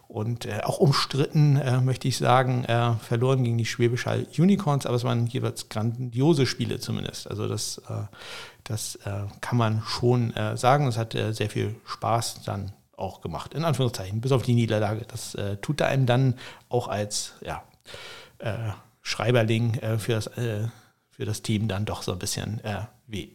und 0.09 0.47
äh, 0.47 0.61
auch 0.63 0.79
umstritten, 0.79 1.57
äh, 1.57 1.81
möchte 1.81 2.09
ich 2.09 2.17
sagen, 2.17 2.65
äh, 2.65 2.95
verloren 2.95 3.43
gegen 3.43 3.59
die 3.59 3.67
Schwäbisch 3.67 4.07
Hall 4.07 4.27
Unicorns, 4.39 4.87
aber 4.87 4.97
es 4.97 5.05
waren 5.05 5.27
jeweils 5.27 5.69
grandiose 5.69 6.47
Spiele 6.47 6.79
zumindest. 6.79 7.29
Also 7.29 7.49
das, 7.49 7.79
äh, 7.89 8.05
das 8.65 8.97
äh, 9.05 9.25
kann 9.41 9.59
man 9.59 9.83
schon 9.85 10.33
äh, 10.35 10.57
sagen. 10.57 10.87
Es 10.87 10.97
hat 10.97 11.13
sehr 11.13 11.51
viel 11.51 11.75
Spaß 11.87 12.43
dann 12.45 12.73
auch 12.97 13.21
gemacht, 13.21 13.53
in 13.53 13.65
Anführungszeichen, 13.65 14.21
bis 14.21 14.33
auf 14.33 14.43
die 14.43 14.55
Niederlage. 14.55 15.05
Das 15.07 15.37
tut 15.61 15.83
einem 15.83 16.07
dann 16.07 16.39
auch 16.71 16.89
als 16.89 17.35
ja, 17.43 17.63
Schreiberling 19.03 19.79
für, 19.99 20.13
das, 20.13 20.31
für 20.31 21.25
das 21.27 21.43
Team 21.43 21.69
dann 21.69 21.85
doch 21.85 22.03
so 22.03 22.13
ein 22.13 22.19
bisschen 22.19 22.63
weh. 23.07 23.29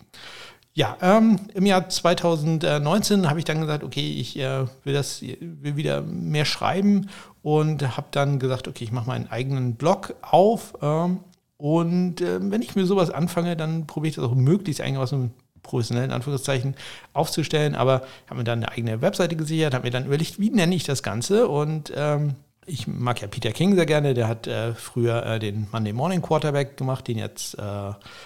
Ja, 0.74 0.98
ähm, 1.02 1.38
im 1.54 1.66
Jahr 1.66 1.90
2019 1.90 3.30
habe 3.30 3.40
ich 3.40 3.46
dann 3.46 3.60
gesagt, 3.60 3.84
okay, 3.84 4.16
ich 4.20 4.40
äh, 4.40 4.66
will 4.86 4.94
das 4.94 5.22
will 5.22 5.76
wieder 5.76 6.02
mehr 6.02 6.46
schreiben 6.46 7.10
und 7.44 7.98
habe 7.98 8.08
dann 8.12 8.40
gesagt, 8.40 8.70
okay, 8.70 8.86
ich 8.86 8.92
mache 8.94 9.08
meinen 9.08 9.30
eigenen 9.30 9.76
Blog 9.76 10.16
auf 10.22 10.74
ähm, 10.82 11.20
und 11.58 12.22
äh, 12.22 12.40
wenn 12.42 12.62
ich 12.62 12.76
mir 12.76 12.86
sowas 12.86 13.12
anfange, 13.12 13.58
dann 13.58 13.86
probiere 13.86 14.10
ich 14.10 14.16
das 14.16 14.24
auch 14.24 14.34
möglichst 14.34 14.80
eigentlich 14.80 14.98
aus 14.98 15.12
einem 15.12 15.32
professionellen 15.62 16.12
Anführungszeichen 16.12 16.76
aufzustellen, 17.14 17.76
aber 17.76 18.04
habe 18.28 18.38
mir 18.38 18.44
dann 18.46 18.60
eine 18.60 18.72
eigene 18.72 19.02
Webseite 19.02 19.36
gesichert, 19.36 19.74
habe 19.74 19.86
mir 19.86 19.92
dann 19.92 20.06
überlegt, 20.06 20.40
wie 20.40 20.50
nenne 20.50 20.74
ich 20.74 20.86
das 20.86 21.04
Ganze? 21.04 21.48
Und 21.50 21.92
ähm, 21.96 22.36
ich 22.68 22.86
mag 22.86 23.22
ja 23.22 23.28
Peter 23.28 23.52
King 23.52 23.76
sehr 23.76 23.86
gerne. 23.86 24.14
Der 24.14 24.28
hat 24.28 24.46
äh, 24.46 24.74
früher 24.74 25.26
äh, 25.26 25.40
den 25.40 25.68
Monday 25.72 25.94
Morning 25.94 26.22
Quarterback 26.22 26.78
gemacht, 26.78 27.08
den 27.08 27.18
jetzt 27.18 27.58
äh, 27.58 27.62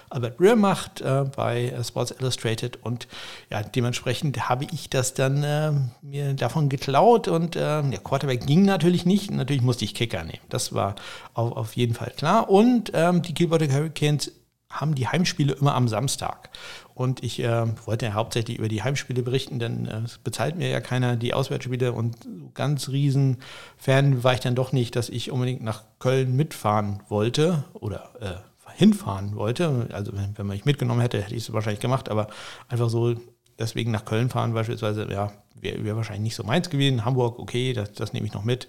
Albert 0.09 0.37
Breer 0.37 0.55
macht 0.55 1.01
äh, 1.01 1.25
bei 1.35 1.69
äh, 1.69 1.83
Sports 1.83 2.13
Illustrated. 2.19 2.79
Und 2.83 3.07
ja, 3.49 3.63
dementsprechend 3.63 4.49
habe 4.49 4.65
ich 4.73 4.89
das 4.89 5.13
dann 5.13 5.43
äh, 5.43 5.71
mir 6.01 6.33
davon 6.33 6.67
geklaut. 6.67 7.27
Und 7.27 7.55
der 7.55 7.83
Quarterback 8.03 8.45
ging 8.45 8.63
natürlich 8.63 9.05
nicht. 9.05 9.31
Natürlich 9.31 9.61
musste 9.61 9.85
ich 9.85 9.95
Kicker 9.95 10.23
nehmen. 10.23 10.43
Das 10.49 10.73
war 10.73 10.95
auf, 11.33 11.55
auf 11.55 11.75
jeden 11.75 11.93
Fall 11.93 12.11
klar. 12.15 12.49
Und 12.49 12.91
ähm, 12.93 13.21
die 13.21 13.33
Keyboard 13.33 13.71
Hurricanes 13.71 14.31
haben 14.79 14.95
die 14.95 15.07
Heimspiele 15.07 15.53
immer 15.53 15.75
am 15.75 15.87
Samstag. 15.87 16.49
Und 16.93 17.23
ich 17.23 17.39
äh, 17.41 17.65
wollte 17.85 18.05
ja 18.05 18.13
hauptsächlich 18.13 18.57
über 18.57 18.69
die 18.69 18.83
Heimspiele 18.83 19.21
berichten, 19.21 19.59
denn 19.59 19.85
äh, 19.85 19.97
es 20.05 20.17
bezahlt 20.17 20.55
mir 20.55 20.69
ja 20.69 20.79
keiner 20.79 21.15
die 21.15 21.33
Auswärtsspiele. 21.33 21.91
Und 21.91 22.23
so 22.23 22.51
ganz 22.53 22.89
riesen 22.89 23.37
Fan 23.77 24.23
war 24.23 24.33
ich 24.33 24.39
dann 24.39 24.55
doch 24.55 24.71
nicht, 24.71 24.95
dass 24.95 25.09
ich 25.09 25.31
unbedingt 25.31 25.63
nach 25.63 25.83
Köln 25.99 26.35
mitfahren 26.35 27.01
wollte 27.09 27.65
oder 27.73 28.11
äh, 28.21 28.71
hinfahren 28.75 29.35
wollte. 29.35 29.87
Also 29.91 30.13
wenn, 30.13 30.37
wenn 30.37 30.47
man 30.47 30.55
mich 30.55 30.65
mitgenommen 30.65 31.01
hätte, 31.01 31.21
hätte 31.21 31.35
ich 31.35 31.43
es 31.43 31.53
wahrscheinlich 31.53 31.81
gemacht, 31.81 32.09
aber 32.09 32.27
einfach 32.69 32.89
so 32.89 33.15
deswegen 33.59 33.91
nach 33.91 34.05
Köln 34.05 34.29
fahren 34.29 34.53
beispielsweise, 34.53 35.07
ja, 35.11 35.31
wäre 35.55 35.83
wär 35.83 35.95
wahrscheinlich 35.95 36.23
nicht 36.23 36.35
so 36.35 36.43
meins 36.43 36.69
gewesen. 36.69 37.05
Hamburg, 37.05 37.39
okay, 37.39 37.73
das, 37.73 37.93
das 37.93 38.13
nehme 38.13 38.27
ich 38.27 38.33
noch 38.33 38.43
mit 38.43 38.67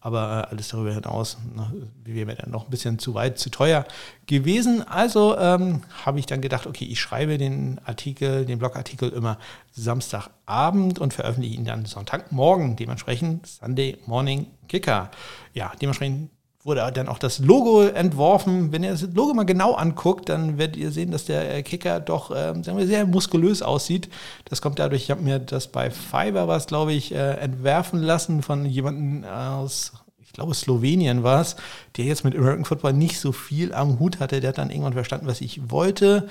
aber 0.00 0.46
äh, 0.48 0.50
alles 0.50 0.68
darüber 0.68 0.92
hinaus 0.92 1.38
ne, 1.54 1.88
wäre 2.04 2.26
mir 2.26 2.36
dann 2.36 2.50
noch 2.50 2.64
ein 2.64 2.70
bisschen 2.70 2.98
zu 2.98 3.14
weit, 3.14 3.38
zu 3.38 3.50
teuer 3.50 3.84
gewesen. 4.26 4.86
Also 4.86 5.36
ähm, 5.36 5.82
habe 6.04 6.18
ich 6.18 6.26
dann 6.26 6.40
gedacht, 6.40 6.66
okay, 6.66 6.84
ich 6.84 7.00
schreibe 7.00 7.38
den 7.38 7.80
Artikel, 7.84 8.46
den 8.46 8.58
Blogartikel 8.58 9.10
immer 9.10 9.38
Samstagabend 9.72 10.98
und 10.98 11.14
veröffentliche 11.14 11.56
ihn 11.56 11.64
dann 11.64 11.84
Sonntagmorgen, 11.84 12.76
dementsprechend 12.76 13.46
Sunday 13.46 13.98
Morning 14.06 14.46
Kicker. 14.68 15.10
Ja, 15.54 15.72
dementsprechend 15.80 16.30
wurde 16.64 16.90
dann 16.92 17.08
auch 17.08 17.18
das 17.18 17.38
Logo 17.38 17.82
entworfen. 17.82 18.72
Wenn 18.72 18.82
ihr 18.82 18.90
das 18.90 19.02
Logo 19.14 19.32
mal 19.32 19.44
genau 19.44 19.74
anguckt, 19.74 20.28
dann 20.28 20.58
werdet 20.58 20.76
ihr 20.76 20.90
sehen, 20.90 21.10
dass 21.10 21.24
der 21.24 21.54
äh, 21.54 21.62
Kicker 21.62 22.00
doch 22.00 22.30
äh, 22.30 22.54
sagen 22.62 22.76
wir, 22.76 22.86
sehr 22.86 23.06
muskulös 23.06 23.62
aussieht. 23.62 24.08
Das 24.46 24.60
kommt 24.60 24.78
dadurch, 24.78 25.04
ich 25.04 25.10
habe 25.10 25.22
mir 25.22 25.38
das 25.38 25.68
bei 25.68 25.90
Fiverr, 25.90 26.48
was 26.48 26.66
glaube 26.66 26.92
ich, 26.92 27.14
äh, 27.14 27.34
entwerfen 27.34 28.02
lassen 28.02 28.42
von 28.42 28.64
jemandem 28.64 29.24
aus, 29.24 29.92
ich 30.18 30.32
glaube 30.32 30.54
Slowenien 30.54 31.22
war 31.22 31.40
es, 31.40 31.56
der 31.96 32.06
jetzt 32.06 32.24
mit 32.24 32.36
American 32.36 32.64
Football 32.64 32.92
nicht 32.92 33.20
so 33.20 33.32
viel 33.32 33.72
am 33.72 33.98
Hut 34.00 34.18
hatte. 34.18 34.40
Der 34.40 34.48
hat 34.48 34.58
dann 34.58 34.70
irgendwann 34.70 34.92
verstanden, 34.94 35.26
was 35.26 35.40
ich 35.40 35.70
wollte, 35.70 36.28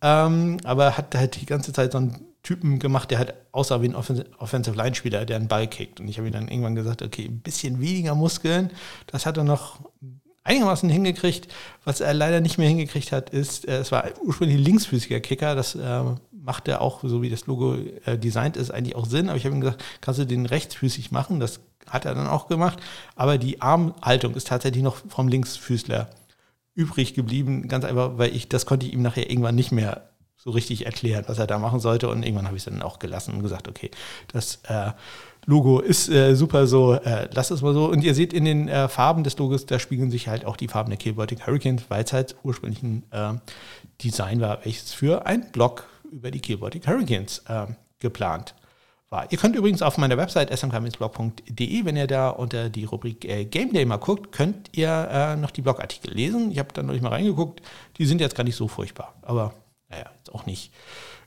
ähm, 0.00 0.56
aber 0.64 0.96
hat 0.96 1.14
halt 1.14 1.40
die 1.40 1.46
ganze 1.46 1.72
Zeit 1.72 1.92
so 1.92 1.98
ein 1.98 2.18
Typen 2.46 2.78
gemacht, 2.78 3.10
der 3.10 3.18
halt 3.18 3.34
aussah 3.50 3.82
wie 3.82 3.88
ein 3.88 3.96
Offensive 3.96 4.76
Line-Spieler, 4.76 5.24
der 5.24 5.36
einen 5.36 5.48
Ball 5.48 5.66
kickt. 5.66 5.98
Und 5.98 6.06
ich 6.06 6.16
habe 6.18 6.28
ihm 6.28 6.32
dann 6.32 6.46
irgendwann 6.46 6.76
gesagt, 6.76 7.02
okay, 7.02 7.24
ein 7.24 7.40
bisschen 7.40 7.80
weniger 7.80 8.14
Muskeln. 8.14 8.70
Das 9.08 9.26
hat 9.26 9.36
er 9.36 9.42
noch 9.42 9.80
einigermaßen 10.44 10.88
hingekriegt. 10.88 11.52
Was 11.84 12.00
er 12.00 12.14
leider 12.14 12.40
nicht 12.40 12.56
mehr 12.56 12.68
hingekriegt 12.68 13.10
hat, 13.10 13.30
ist, 13.30 13.66
äh, 13.66 13.78
es 13.78 13.90
war 13.90 14.04
ursprünglich 14.24 14.58
ein 14.58 14.62
linksfüßiger 14.62 15.18
Kicker. 15.18 15.56
Das 15.56 15.74
äh, 15.74 16.02
macht 16.30 16.68
er 16.68 16.82
auch, 16.82 17.00
so 17.02 17.20
wie 17.20 17.30
das 17.30 17.46
Logo 17.46 17.78
äh, 18.04 18.16
designt 18.16 18.56
ist, 18.56 18.70
eigentlich 18.70 18.94
auch 18.94 19.06
Sinn. 19.06 19.28
Aber 19.28 19.36
ich 19.36 19.44
habe 19.44 19.56
ihm 19.56 19.60
gesagt, 19.60 19.82
kannst 20.00 20.20
du 20.20 20.24
den 20.24 20.46
rechtsfüßig 20.46 21.10
machen? 21.10 21.40
Das 21.40 21.58
hat 21.88 22.04
er 22.04 22.14
dann 22.14 22.28
auch 22.28 22.46
gemacht. 22.46 22.78
Aber 23.16 23.38
die 23.38 23.60
Armhaltung 23.60 24.34
ist 24.36 24.46
tatsächlich 24.46 24.84
noch 24.84 24.98
vom 25.08 25.26
Linksfüßler 25.26 26.10
übrig 26.74 27.14
geblieben, 27.14 27.66
ganz 27.66 27.84
einfach, 27.84 28.18
weil 28.18 28.36
ich, 28.36 28.48
das 28.48 28.66
konnte 28.66 28.86
ich 28.86 28.92
ihm 28.92 29.02
nachher 29.02 29.28
irgendwann 29.28 29.56
nicht 29.56 29.72
mehr 29.72 30.10
so 30.46 30.52
richtig 30.52 30.86
erklären, 30.86 31.24
was 31.26 31.40
er 31.40 31.48
da 31.48 31.58
machen 31.58 31.80
sollte. 31.80 32.08
Und 32.08 32.22
irgendwann 32.22 32.46
habe 32.46 32.56
ich 32.56 32.64
es 32.64 32.72
dann 32.72 32.80
auch 32.80 33.00
gelassen 33.00 33.34
und 33.34 33.42
gesagt, 33.42 33.66
okay, 33.66 33.90
das 34.32 34.60
äh, 34.68 34.92
Logo 35.44 35.80
ist 35.80 36.08
äh, 36.08 36.36
super 36.36 36.68
so, 36.68 36.94
äh, 36.94 37.28
lass 37.32 37.50
es 37.50 37.62
mal 37.62 37.74
so. 37.74 37.86
Und 37.86 38.04
ihr 38.04 38.14
seht 38.14 38.32
in 38.32 38.44
den 38.44 38.68
äh, 38.68 38.88
Farben 38.88 39.24
des 39.24 39.36
Logos, 39.38 39.66
da 39.66 39.80
spiegeln 39.80 40.12
sich 40.12 40.28
halt 40.28 40.44
auch 40.44 40.56
die 40.56 40.68
Farben 40.68 40.90
der 40.90 40.98
Killbaltic 40.98 41.48
Hurricanes, 41.48 41.82
weil 41.88 42.04
es 42.04 42.12
halt 42.12 42.36
ursprünglich 42.44 42.80
ein 42.84 43.02
äh, 43.10 43.32
Design 44.04 44.40
war, 44.40 44.64
welches 44.64 44.92
für 44.92 45.26
ein 45.26 45.50
Blog 45.50 45.88
über 46.12 46.30
die 46.30 46.38
Killbaltic 46.38 46.86
Hurricanes 46.86 47.42
äh, 47.48 47.66
geplant 47.98 48.54
war. 49.10 49.26
Ihr 49.32 49.38
könnt 49.38 49.56
übrigens 49.56 49.82
auf 49.82 49.98
meiner 49.98 50.16
Website 50.16 50.56
smkminsblog.de, 50.56 51.84
wenn 51.84 51.96
ihr 51.96 52.06
da 52.06 52.30
unter 52.30 52.70
die 52.70 52.84
Rubrik 52.84 53.24
äh, 53.24 53.46
Game 53.46 53.72
Day 53.72 53.84
mal 53.84 53.96
guckt, 53.96 54.30
könnt 54.30 54.70
ihr 54.76 55.08
äh, 55.10 55.34
noch 55.34 55.50
die 55.50 55.62
Blogartikel 55.62 56.14
lesen. 56.14 56.52
Ich 56.52 56.60
habe 56.60 56.68
da 56.72 56.84
neulich 56.84 57.02
mal 57.02 57.08
reingeguckt. 57.08 57.62
Die 57.98 58.06
sind 58.06 58.20
jetzt 58.20 58.36
gar 58.36 58.44
nicht 58.44 58.56
so 58.56 58.68
furchtbar, 58.68 59.12
aber 59.22 59.52
naja, 59.88 60.10
jetzt 60.18 60.34
auch 60.34 60.46
nicht 60.46 60.72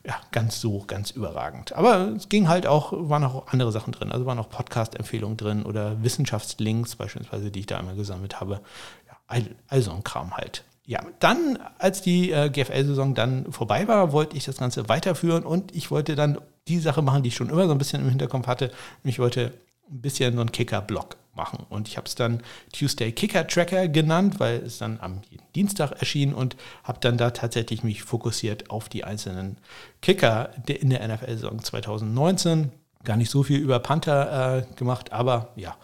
ja, 0.04 0.16
ganz 0.32 0.60
so, 0.60 0.84
ganz 0.86 1.10
überragend. 1.10 1.72
Aber 1.72 2.12
es 2.16 2.28
ging 2.28 2.48
halt 2.48 2.66
auch, 2.66 2.92
waren 2.92 3.24
auch 3.24 3.48
andere 3.48 3.72
Sachen 3.72 3.92
drin. 3.92 4.12
Also 4.12 4.26
waren 4.26 4.38
auch 4.38 4.48
Podcast-Empfehlungen 4.48 5.36
drin 5.36 5.64
oder 5.64 6.02
Wissenschaftslinks 6.02 6.96
beispielsweise, 6.96 7.50
die 7.50 7.60
ich 7.60 7.66
da 7.66 7.78
einmal 7.78 7.96
gesammelt 7.96 8.40
habe. 8.40 8.60
Ja, 9.06 9.16
all, 9.26 9.44
ein 9.68 10.04
Kram 10.04 10.36
halt. 10.36 10.64
Ja, 10.86 11.00
dann, 11.20 11.58
als 11.78 12.02
die 12.02 12.32
äh, 12.32 12.50
GFL-Saison 12.50 13.14
dann 13.14 13.52
vorbei 13.52 13.86
war, 13.88 14.12
wollte 14.12 14.36
ich 14.36 14.44
das 14.44 14.56
Ganze 14.56 14.88
weiterführen 14.88 15.44
und 15.44 15.74
ich 15.74 15.90
wollte 15.90 16.16
dann 16.16 16.38
die 16.66 16.80
Sache 16.80 17.02
machen, 17.02 17.22
die 17.22 17.28
ich 17.28 17.36
schon 17.36 17.50
immer 17.50 17.66
so 17.66 17.72
ein 17.72 17.78
bisschen 17.78 18.02
im 18.02 18.08
Hinterkopf 18.08 18.46
hatte. 18.46 18.72
Ich 19.04 19.18
wollte 19.18 19.52
ein 19.90 20.00
bisschen 20.00 20.34
so 20.34 20.40
einen 20.40 20.52
Kicker-Blog 20.52 21.16
machen. 21.34 21.66
Und 21.68 21.88
ich 21.88 21.96
habe 21.96 22.06
es 22.06 22.14
dann 22.14 22.42
Tuesday 22.72 23.12
Kicker 23.12 23.46
Tracker 23.46 23.88
genannt, 23.88 24.40
weil 24.40 24.58
es 24.58 24.78
dann 24.78 24.98
am 25.00 25.22
Dienstag 25.54 25.92
erschien 25.92 26.34
und 26.34 26.56
habe 26.84 26.98
dann 27.00 27.16
da 27.16 27.30
tatsächlich 27.30 27.82
mich 27.82 28.02
fokussiert 28.02 28.70
auf 28.70 28.88
die 28.88 29.04
einzelnen 29.04 29.56
Kicker 30.02 30.50
in 30.66 30.90
der 30.90 31.06
NFL-Saison 31.06 31.62
2019. 31.62 32.72
Gar 33.04 33.16
nicht 33.16 33.30
so 33.30 33.42
viel 33.42 33.58
über 33.58 33.78
Panther 33.78 34.58
äh, 34.58 34.74
gemacht, 34.76 35.12
aber 35.12 35.52
ja, 35.56 35.76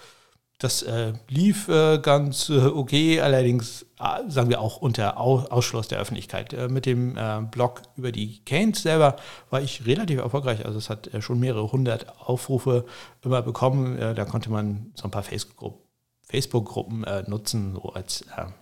das 0.59 0.83
äh, 0.83 1.13
lief 1.29 1.69
äh, 1.69 1.99
ganz 1.99 2.49
äh, 2.49 2.67
okay, 2.67 3.21
allerdings 3.21 3.83
äh, 3.99 4.29
sagen 4.29 4.49
wir 4.49 4.61
auch 4.61 4.79
unter 4.79 5.21
Au 5.21 5.41
Ausschluss 5.41 5.89
der 5.89 5.99
Öffentlichkeit. 5.99 6.55
Äh, 6.55 6.69
mit 6.69 6.87
dem 6.87 7.19
äh, 7.19 7.43
Blog 7.51 7.83
über 7.97 8.11
die 8.11 8.43
Canes 8.45 8.83
selber 8.83 9.17
war 9.51 9.61
ich 9.61 9.85
relativ 9.87 10.19
erfolgreich. 10.21 10.65
Also 10.65 10.79
es 10.79 10.89
hat 10.89 11.11
schon 11.21 11.41
mehrere 11.41 11.71
hundert 11.71 12.19
Aufrufe 12.21 12.87
immer 13.23 13.43
bekommen. 13.43 13.99
da 13.99 14.25
konnte 14.25 14.51
man 14.51 14.93
so 14.95 15.05
ein 15.05 15.11
paar 15.11 15.25
Facebook-Gruppen 15.25 17.05
nutzen, 17.27 17.75
so 17.75 17.93
als 17.93 18.25
ja, 18.35 18.53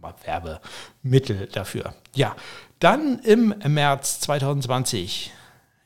mal, 0.00 0.14
Werbemittel 0.24 1.46
dafür. 1.52 1.94
Ja, 2.14 2.34
dann 2.80 3.18
im 3.20 3.54
März 3.66 4.20
2020 4.20 5.32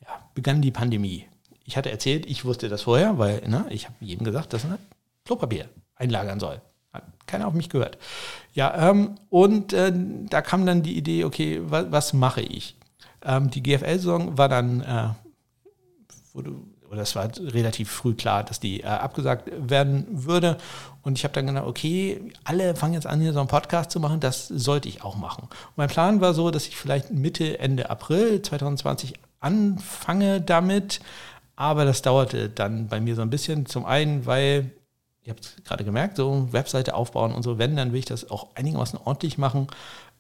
ja, 0.03 0.09
begann 0.35 0.63
die 0.63 0.71
Pandemie. 0.71 1.27
Ich 1.65 1.77
hatte 1.77 1.91
erzählt, 1.91 2.27
ich 2.27 2.45
wusste 2.45 2.69
das 2.69 2.83
vorher, 2.83 3.19
weil 3.19 3.47
ne, 3.49 3.67
ich 3.71 3.87
habe 3.87 3.97
jedem 4.01 4.25
gesagt, 4.25 4.53
das 4.53 4.65
Klopapier 5.25 5.69
einlagern 5.97 6.41
soll. 6.41 6.61
Hat 6.93 7.05
keiner 7.27 7.47
auf 7.47 7.55
mich 7.55 7.71
gehört. 7.71 7.99
Ja, 8.53 8.91
ähm, 8.91 9.17
und 9.31 9.73
äh, 9.73 9.93
da 9.95 10.43
kam 10.43 10.67
dann 10.67 10.83
die 10.83 10.97
Idee, 10.97 11.25
okay, 11.25 11.61
wa 11.63 11.87
was 11.91 12.13
mache 12.13 12.43
ich? 12.43 12.77
Ähm, 13.25 13.51
die 13.51 13.63
GFL-Saison 13.63 14.37
war 14.37 14.49
dann, 14.49 14.81
äh, 14.81 15.09
wurde, 16.35 16.55
oder 16.91 17.03
es 17.03 17.15
war 17.15 17.31
relativ 17.39 17.91
früh 17.91 18.15
klar, 18.15 18.45
dass 18.45 18.61
die 18.61 18.81
äh, 18.81 18.87
abgesagt 18.87 19.51
werden 19.57 20.07
würde. 20.11 20.59
Und 21.03 21.19
ich 21.19 21.25
habe 21.25 21.35
dann 21.35 21.47
gedacht, 21.47 21.67
okay, 21.67 22.21
alle 22.45 22.77
fangen 22.77 22.95
jetzt 22.95 23.07
an, 23.07 23.21
hier 23.21 23.33
so 23.33 23.39
einen 23.39 23.49
Podcast 23.49 23.91
zu 23.91 24.01
machen, 24.01 24.21
das 24.21 24.49
sollte 24.49 24.89
ich 24.89 25.03
auch 25.03 25.17
machen. 25.17 25.45
Und 25.45 25.77
mein 25.77 25.89
Plan 25.89 26.21
war 26.21 26.35
so, 26.35 26.51
dass 26.51 26.67
ich 26.67 26.77
vielleicht 26.77 27.11
Mitte, 27.11 27.59
Ende 27.59 27.91
April 27.91 28.43
2020 28.43 29.15
anfange 29.41 30.41
damit. 30.41 31.01
Aber 31.57 31.85
das 31.85 32.03
dauerte 32.03 32.49
dann 32.49 32.89
bei 32.89 33.01
mir 33.01 33.15
so 33.15 33.23
ein 33.23 33.31
bisschen. 33.31 33.67
Zum 33.67 33.85
einen, 33.85 34.27
weil 34.27 34.73
ihr 35.25 35.31
habt 35.31 35.45
es 35.45 35.57
gerade 35.65 35.85
gemerkt, 35.85 36.17
so 36.17 36.53
Webseite 36.53 36.95
aufbauen 36.95 37.33
und 37.33 37.43
so, 37.43 37.59
wenn, 37.59 37.77
dann 37.77 37.93
will 37.93 38.01
ich 38.01 38.05
das 38.05 38.31
auch 38.31 38.49
einigermaßen 38.55 38.99
ordentlich 39.05 39.39
machen. 39.39 39.69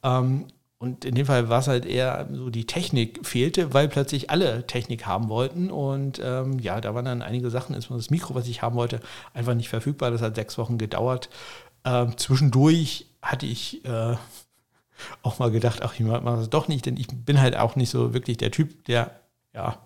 Ähm, 0.02 0.46
und 0.78 1.04
in 1.04 1.14
dem 1.14 1.26
Fall 1.26 1.48
war 1.48 1.60
es 1.60 1.68
halt 1.68 1.86
eher 1.86 2.28
so, 2.32 2.50
die 2.50 2.66
Technik 2.66 3.24
fehlte, 3.24 3.72
weil 3.72 3.88
plötzlich 3.88 4.30
alle 4.30 4.66
Technik 4.66 5.06
haben 5.06 5.28
wollten. 5.28 5.70
Und 5.70 6.20
ähm, 6.24 6.58
ja, 6.58 6.80
da 6.80 6.92
waren 6.92 7.04
dann 7.04 7.22
einige 7.22 7.50
Sachen, 7.50 7.76
insbesondere 7.76 8.02
das 8.02 8.10
Mikro, 8.10 8.34
was 8.34 8.48
ich 8.48 8.62
haben 8.62 8.74
wollte, 8.74 9.00
einfach 9.32 9.54
nicht 9.54 9.68
verfügbar. 9.68 10.10
Das 10.10 10.22
hat 10.22 10.34
sechs 10.34 10.58
Wochen 10.58 10.78
gedauert. 10.78 11.30
Ähm, 11.84 12.18
zwischendurch 12.18 13.06
hatte 13.22 13.46
ich 13.46 13.84
äh, 13.84 14.16
auch 15.22 15.38
mal 15.38 15.52
gedacht, 15.52 15.82
ach, 15.82 15.94
ich 15.94 16.00
mache 16.00 16.20
das 16.24 16.50
doch 16.50 16.66
nicht, 16.66 16.86
denn 16.86 16.96
ich 16.96 17.06
bin 17.08 17.40
halt 17.40 17.56
auch 17.56 17.76
nicht 17.76 17.90
so 17.90 18.12
wirklich 18.12 18.38
der 18.38 18.50
Typ, 18.50 18.84
der, 18.86 19.12
ja, 19.54 19.78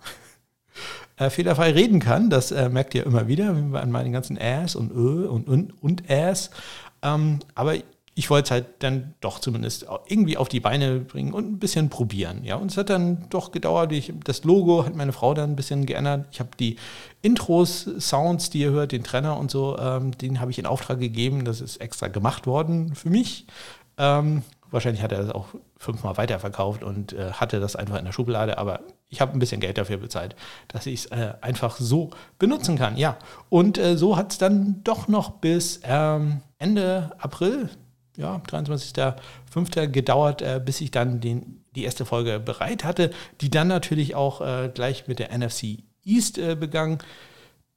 äh, 1.17 1.31
fehlerfrei 1.31 1.71
reden 1.71 2.01
kann. 2.01 2.31
Das 2.31 2.53
äh, 2.53 2.69
merkt 2.69 2.95
ihr 2.95 3.07
immer 3.07 3.29
wieder 3.29 3.51
an 3.51 3.91
meinen 3.91 4.13
ganzen 4.13 4.37
Äs 4.37 4.77
und 4.77 4.91
Ö 4.93 5.27
und 5.29 5.49
und, 5.49 5.83
und 5.83 6.11
Äs. 6.11 6.51
Ähm, 7.03 7.41
aber 7.55 7.75
ich 8.19 8.31
wollte 8.31 8.47
es 8.47 8.51
halt 8.51 8.67
dann 8.79 9.13
doch 9.21 9.41
zumindest 9.41 9.87
irgendwie 10.09 10.39
auf 10.39 10.49
die 10.49 10.61
Beine 10.61 11.01
bringen 11.01 11.35
und 11.35 11.53
ein 11.53 11.59
bisschen 11.59 11.91
probieren. 11.91 12.45
Ja, 12.45 12.57
und 12.57 12.71
es 12.71 12.79
hat 12.79 12.89
dann 12.89 13.27
doch 13.29 13.53
gedauert. 13.53 13.93
Ich, 13.93 14.11
das 14.25 14.43
Logo 14.43 14.87
hat 14.87 14.97
meine 14.97 15.13
Frau 15.13 15.35
dann 15.35 15.51
ein 15.51 15.57
bisschen 15.57 15.85
geändert. 15.85 16.27
Ich 16.33 16.41
habe 16.41 16.49
die 16.59 16.77
Intros, 17.21 17.87
Sounds, 17.99 18.49
die 18.49 18.61
ihr 18.61 18.71
hört, 18.71 18.93
den 18.93 19.05
Trenner 19.05 19.39
und 19.39 19.51
so, 19.51 19.77
ähm, 19.79 20.17
den 20.17 20.41
habe 20.41 20.51
ich 20.51 20.59
in 20.59 20.65
Auftrag 20.65 20.99
gegeben. 20.99 21.45
Das 21.45 21.61
ist 21.61 21.77
extra 21.77 22.09
gemacht 22.09 22.47
worden 22.47 22.95
für 22.95 23.11
mich. 23.11 23.47
Ähm, 23.99 24.43
wahrscheinlich 24.71 25.03
hat 25.03 25.13
er 25.13 25.19
das 25.19 25.31
auch 25.31 25.49
fünfmal 25.77 26.17
weiterverkauft 26.17 26.83
und 26.83 27.13
äh, 27.13 27.33
hatte 27.33 27.61
das 27.61 27.77
einfach 27.77 27.99
in 27.99 28.07
der 28.07 28.13
Schublade, 28.13 28.57
aber 28.57 28.81
ich 29.09 29.21
habe 29.21 29.33
ein 29.33 29.39
bisschen 29.39 29.61
Geld 29.61 29.79
dafür 29.79 29.99
bezahlt, 29.99 30.35
dass 30.69 30.87
ich 30.87 31.05
es 31.05 31.07
äh, 31.07 31.35
einfach 31.41 31.77
so 31.79 32.11
benutzen 32.39 32.77
kann. 32.77 32.97
Ja, 32.97 33.19
und 33.49 33.79
äh, 33.79 33.97
so 33.97 34.17
hat 34.17 34.33
es 34.33 34.39
dann 34.39 34.83
doch 34.83 35.09
noch 35.09 35.31
bis 35.31 35.81
ähm, 35.85 36.41
Ende 36.59 37.13
April, 37.19 37.71
ja, 38.17 38.43
23.05. 38.49 39.89
gedauert, 39.89 40.43
äh, 40.43 40.61
bis 40.65 40.81
ich 40.81 40.91
dann 40.91 41.21
den, 41.21 41.65
die 41.75 41.85
erste 41.85 42.05
Folge 42.05 42.41
bereit 42.41 42.85
hatte, 42.85 43.11
die 43.41 43.51
dann 43.51 43.69
natürlich 43.69 44.15
auch 44.15 44.41
äh, 44.41 44.71
gleich 44.73 45.07
mit 45.07 45.19
der 45.19 45.37
NFC 45.37 45.79
East 46.05 46.39
äh, 46.39 46.57
begann. 46.57 46.99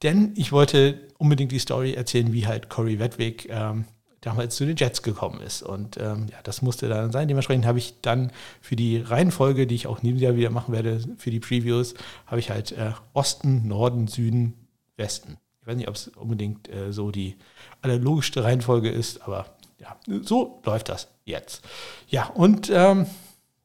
Denn 0.02 0.32
ich 0.36 0.50
wollte 0.50 0.98
unbedingt 1.18 1.52
die 1.52 1.58
Story 1.58 1.92
erzählen, 1.92 2.32
wie 2.32 2.46
halt 2.46 2.70
Corey 2.70 2.98
Wedwig 2.98 3.48
ähm, 3.50 3.84
damals 4.20 4.56
zu 4.56 4.66
den 4.66 4.76
Jets 4.76 5.02
gekommen 5.02 5.40
ist. 5.40 5.62
Und 5.62 5.96
ähm, 5.96 6.26
ja, 6.30 6.38
das 6.42 6.62
musste 6.62 6.88
dann 6.88 7.12
sein. 7.12 7.28
Dementsprechend 7.28 7.66
habe 7.66 7.78
ich 7.78 8.00
dann 8.02 8.30
für 8.60 8.76
die 8.76 8.98
Reihenfolge, 8.98 9.66
die 9.66 9.74
ich 9.74 9.86
auch 9.86 10.02
neben 10.02 10.18
Jahr 10.18 10.36
wieder 10.36 10.50
machen 10.50 10.72
werde, 10.74 11.00
für 11.16 11.30
die 11.30 11.40
Previews, 11.40 11.94
habe 12.26 12.40
ich 12.40 12.50
halt 12.50 12.72
äh, 12.72 12.92
Osten, 13.14 13.66
Norden, 13.66 14.08
Süden, 14.08 14.54
Westen. 14.96 15.38
Ich 15.62 15.66
weiß 15.66 15.76
nicht, 15.76 15.88
ob 15.88 15.94
es 15.94 16.08
unbedingt 16.08 16.68
äh, 16.68 16.92
so 16.92 17.10
die 17.10 17.36
allerlogischste 17.82 18.44
Reihenfolge 18.44 18.90
ist, 18.90 19.22
aber 19.22 19.46
ja, 19.78 19.96
so 20.22 20.60
läuft 20.64 20.90
das 20.90 21.08
jetzt. 21.24 21.62
Ja, 22.08 22.26
und 22.26 22.70
ähm, 22.72 23.06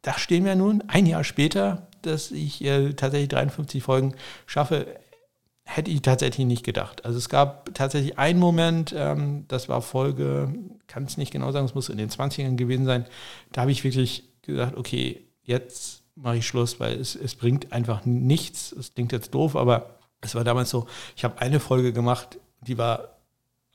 da 0.01 0.17
stehen 0.17 0.45
wir 0.45 0.55
nun 0.55 0.83
ein 0.87 1.05
Jahr 1.05 1.23
später, 1.23 1.87
dass 2.01 2.31
ich 2.31 2.63
äh, 2.63 2.93
tatsächlich 2.93 3.29
53 3.29 3.83
Folgen 3.83 4.13
schaffe 4.45 4.87
hätte 5.65 5.91
ich 5.91 6.01
tatsächlich 6.01 6.45
nicht 6.45 6.63
gedacht. 6.63 7.03
Also 7.05 7.17
es 7.17 7.27
gab 7.27 7.73
tatsächlich 7.73 8.17
einen 8.17 8.39
Moment, 8.39 8.93
ähm, 8.95 9.45
das 9.47 9.67
war 9.67 9.81
Folge, 9.81 10.53
kann 10.87 11.03
es 11.03 11.17
nicht 11.17 11.31
genau 11.31 11.51
sagen, 11.51 11.65
es 11.65 11.75
muss 11.75 11.89
in 11.89 11.97
den 11.97 12.09
20ern 12.09 12.55
gewesen 12.55 12.85
sein, 12.85 13.05
da 13.51 13.61
habe 13.61 13.71
ich 13.71 13.83
wirklich 13.83 14.23
gesagt, 14.43 14.77
okay, 14.77 15.25
jetzt 15.43 16.03
mache 16.15 16.37
ich 16.37 16.47
Schluss, 16.47 16.79
weil 16.79 16.99
es, 16.99 17.15
es 17.15 17.35
bringt 17.35 17.73
einfach 17.73 18.05
nichts. 18.05 18.71
Es 18.71 18.93
klingt 18.93 19.11
jetzt 19.11 19.33
doof, 19.33 19.55
aber 19.55 19.99
es 20.21 20.35
war 20.35 20.43
damals 20.43 20.69
so, 20.69 20.87
ich 21.15 21.23
habe 21.23 21.39
eine 21.39 21.59
Folge 21.59 21.93
gemacht, 21.93 22.39
die 22.61 22.77
war 22.77 23.09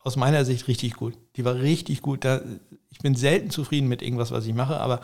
aus 0.02 0.16
meiner 0.16 0.44
Sicht 0.44 0.66
richtig 0.68 0.94
gut. 0.94 1.14
Die 1.36 1.44
war 1.44 1.56
richtig 1.56 2.00
gut. 2.00 2.24
Da, 2.24 2.40
ich 2.88 2.98
bin 2.98 3.14
selten 3.14 3.50
zufrieden 3.50 3.88
mit 3.88 4.00
irgendwas, 4.00 4.30
was 4.30 4.46
ich 4.46 4.54
mache, 4.54 4.80
aber 4.80 5.00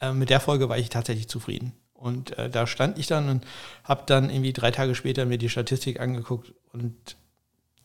äh, 0.00 0.12
mit 0.12 0.30
der 0.30 0.40
Folge 0.40 0.68
war 0.68 0.78
ich 0.78 0.88
tatsächlich 0.88 1.28
zufrieden. 1.28 1.72
Und 2.00 2.36
äh, 2.38 2.48
da 2.48 2.66
stand 2.66 2.98
ich 2.98 3.06
dann 3.06 3.28
und 3.28 3.46
habe 3.84 4.04
dann 4.06 4.30
irgendwie 4.30 4.54
drei 4.54 4.70
Tage 4.70 4.94
später 4.94 5.26
mir 5.26 5.36
die 5.36 5.50
Statistik 5.50 6.00
angeguckt 6.00 6.54
und 6.72 7.16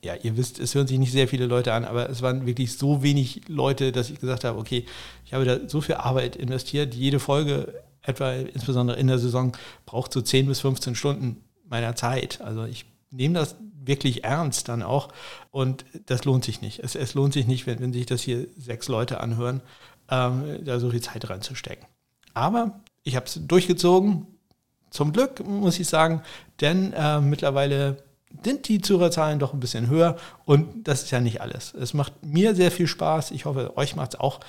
ja, 0.02 0.14
ihr 0.14 0.38
wisst, 0.38 0.60
es 0.60 0.76
hören 0.76 0.88
sich 0.88 1.00
nicht 1.00 1.12
sehr 1.12 1.28
viele 1.28 1.48
Leute 1.48 1.74
an, 1.74 1.84
aber 1.84 2.10
es 2.10 2.22
waren 2.22 2.46
wirklich 2.46 2.78
so 2.78 3.02
wenig 3.02 3.42
Leute, 3.48 3.92
dass 3.92 4.10
ich 4.10 4.20
gesagt 4.20 4.44
habe, 4.44 4.60
okay, 4.60 4.86
ich 5.26 5.34
habe 5.34 5.46
da 5.46 5.68
so 5.68 5.82
viel 5.82 5.96
Arbeit 5.96 6.36
investiert. 6.36 6.94
Jede 6.94 7.20
Folge, 7.20 7.84
etwa 8.04 8.32
insbesondere 8.34 8.98
in 9.00 9.08
der 9.08 9.18
Saison, 9.18 9.58
braucht 9.86 10.14
so 10.14 10.22
10 10.22 10.46
bis 10.46 10.60
15 10.60 10.96
Stunden 10.96 11.44
meiner 11.68 11.96
Zeit. 11.96 12.40
Also 12.42 12.66
ich 12.66 12.86
nehme 13.10 13.34
das 13.34 13.56
wirklich 13.84 14.24
ernst 14.24 14.70
dann 14.70 14.84
auch 14.84 15.10
und 15.52 15.86
das 16.06 16.24
lohnt 16.24 16.46
sich 16.46 16.62
nicht. 16.62 16.80
Es, 16.80 16.96
es 16.96 17.16
lohnt 17.16 17.34
sich 17.34 17.48
nicht, 17.48 17.66
wenn, 17.66 17.80
wenn 17.80 17.92
sich 17.92 18.06
das 18.06 18.22
hier 18.22 18.48
sechs 18.58 18.88
Leute 18.88 19.20
anhören, 19.20 19.62
ähm, 20.10 20.60
da 20.64 20.80
so 20.80 20.92
viel 20.92 21.02
Zeit 21.02 21.30
reinzustecken. 21.30 21.88
Aber 22.36 22.80
ich 23.06 23.16
habe 23.16 23.28
es 23.28 23.40
durchgezogen, 23.48 24.28
zum 24.90 25.14
Glück, 25.14 25.46
muss 25.46 25.80
ich 25.80 25.88
sagen, 25.88 26.22
denn 26.60 26.92
äh, 26.94 27.22
mittlerweile 27.22 28.04
sind 28.44 28.68
die 28.68 28.82
Zuhörerzahlen 28.82 29.40
doch 29.40 29.54
ein 29.54 29.60
bisschen 29.60 29.88
höher 29.88 30.18
und 30.44 30.88
das 30.88 31.04
ist 31.04 31.12
ja 31.12 31.22
nicht 31.22 31.40
alles. 31.40 31.74
Es 31.74 31.94
macht 31.94 32.26
mir 32.26 32.56
sehr 32.56 32.72
viel 32.72 32.88
Spaß, 32.88 33.32
ich 33.32 33.46
hoffe, 33.46 33.78
euch 33.78 33.96
macht 33.96 34.16
es 34.16 34.20
auch. 34.20 34.40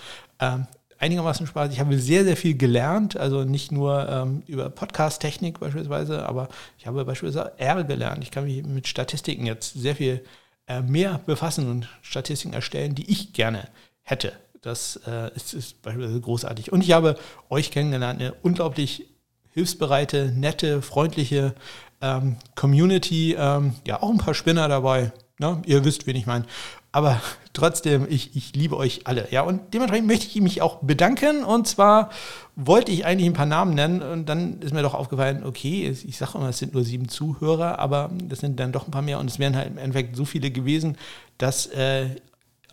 Ähm, 0.41 0.67
einigermaßen 0.99 1.47
Spaß. 1.47 1.73
Ich 1.73 1.81
habe 1.81 1.99
sehr, 1.99 2.25
sehr 2.25 2.37
viel 2.37 2.57
gelernt, 2.57 3.17
also 3.17 3.45
nicht 3.45 3.71
nur 3.71 4.09
ähm, 4.09 4.43
über 4.47 4.71
Podcast-Technik 4.71 5.61
beispielsweise, 5.61 6.27
aber 6.27 6.49
ich 6.79 6.87
habe 6.87 7.05
beispielsweise 7.05 7.53
R 7.59 7.85
gelernt. 7.85 8.23
Ich 8.23 8.31
kann 8.31 8.45
mich 8.45 8.65
mit 8.65 8.89
Statistiken 8.89 9.47
jetzt 9.47 9.75
sehr 9.75 9.97
viel 9.97 10.25
äh, 10.67 10.81
mehr 10.81 11.21
befassen 11.27 11.71
und 11.71 11.89
Statistiken 12.03 12.55
erstellen, 12.55 12.95
die 12.95 13.11
ich 13.11 13.33
gerne 13.33 13.69
hätte. 14.03 14.33
Das 14.63 15.01
äh, 15.07 15.35
ist, 15.35 15.55
ist 15.55 15.83
beispielsweise 15.83 16.21
großartig. 16.21 16.73
Und 16.73 16.83
ich 16.83 16.93
habe 16.93 17.17
euch 17.51 17.71
kennengelernt, 17.71 18.21
eine 18.21 18.35
unglaublich 18.43 19.07
hilfsbereite, 19.51 20.33
nette, 20.35 20.83
freundliche 20.83 21.55
ähm, 22.01 22.37
Community. 22.55 23.35
Ähm, 23.39 23.75
ja, 23.87 24.03
auch 24.03 24.11
ein 24.11 24.19
paar 24.19 24.35
Spinner 24.35 24.69
dabei. 24.69 25.13
Ne? 25.39 25.63
Ihr 25.67 25.85
wisst, 25.85 26.07
wen 26.07 26.17
ich 26.17 26.27
meine. 26.27 26.45
Aber 26.93 27.21
trotzdem, 27.53 28.07
ich, 28.09 28.35
ich 28.37 28.55
liebe 28.55 28.77
euch 28.77 29.07
alle. 29.07 29.29
Ja, 29.31 29.43
und 29.43 29.75
dementsprechend 29.75 30.07
möchte 30.07 30.27
ich 30.27 30.41
mich 30.41 30.63
auch 30.63 30.77
bedanken. 30.77 31.45
Und 31.45 31.69
zwar 31.69 32.11
wollte 32.55 32.91
ich 32.91 33.05
eigentlich 33.05 33.29
ein 33.29 33.35
paar 33.35 33.47
Namen 33.47 33.75
nennen. 33.75 34.01
Und 34.03 34.29
dann 34.29 34.61
ist 34.61 34.73
mir 34.73 34.83
doch 34.83 34.95
aufgefallen, 34.95 35.45
okay, 35.45 35.91
ich 35.91 36.17
sage 36.17 36.39
immer, 36.39 36.49
es 36.49 36.59
sind 36.59 36.73
nur 36.73 36.85
sieben 36.85 37.09
Zuhörer, 37.09 37.79
aber 37.79 38.11
das 38.25 38.41
sind 38.41 38.59
dann 38.59 38.73
doch 38.73 38.87
ein 38.87 38.91
paar 38.91 39.03
mehr. 39.03 39.19
Und 39.19 39.31
es 39.31 39.39
wären 39.39 39.57
halt 39.57 39.69
im 39.69 39.79
Endeffekt 39.79 40.17
so 40.17 40.25
viele 40.25 40.51
gewesen, 40.51 40.97
dass 41.37 41.67
äh, 41.67 42.17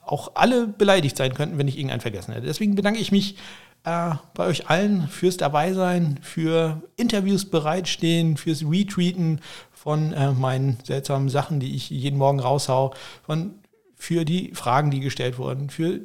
auch 0.05 0.31
alle 0.35 0.67
beleidigt 0.67 1.17
sein 1.17 1.33
könnten, 1.33 1.57
wenn 1.57 1.67
ich 1.67 1.77
irgendeinen 1.77 2.01
vergessen 2.01 2.33
hätte. 2.33 2.45
Deswegen 2.45 2.75
bedanke 2.75 2.99
ich 2.99 3.11
mich 3.11 3.37
äh, 3.83 4.15
bei 4.33 4.45
euch 4.45 4.69
allen 4.69 5.07
fürs 5.07 5.37
Dabeisein, 5.37 6.19
für 6.21 6.81
Interviews 6.95 7.45
bereitstehen, 7.45 8.37
fürs 8.37 8.63
Retweeten 8.63 9.41
von 9.71 10.13
äh, 10.13 10.31
meinen 10.31 10.77
seltsamen 10.83 11.29
Sachen, 11.29 11.59
die 11.59 11.75
ich 11.75 11.89
jeden 11.89 12.17
Morgen 12.17 12.39
raushau, 12.39 12.93
von, 13.23 13.55
für 13.95 14.25
die 14.25 14.53
Fragen, 14.53 14.91
die 14.91 14.99
gestellt 14.99 15.37
wurden, 15.37 15.69
für 15.69 16.01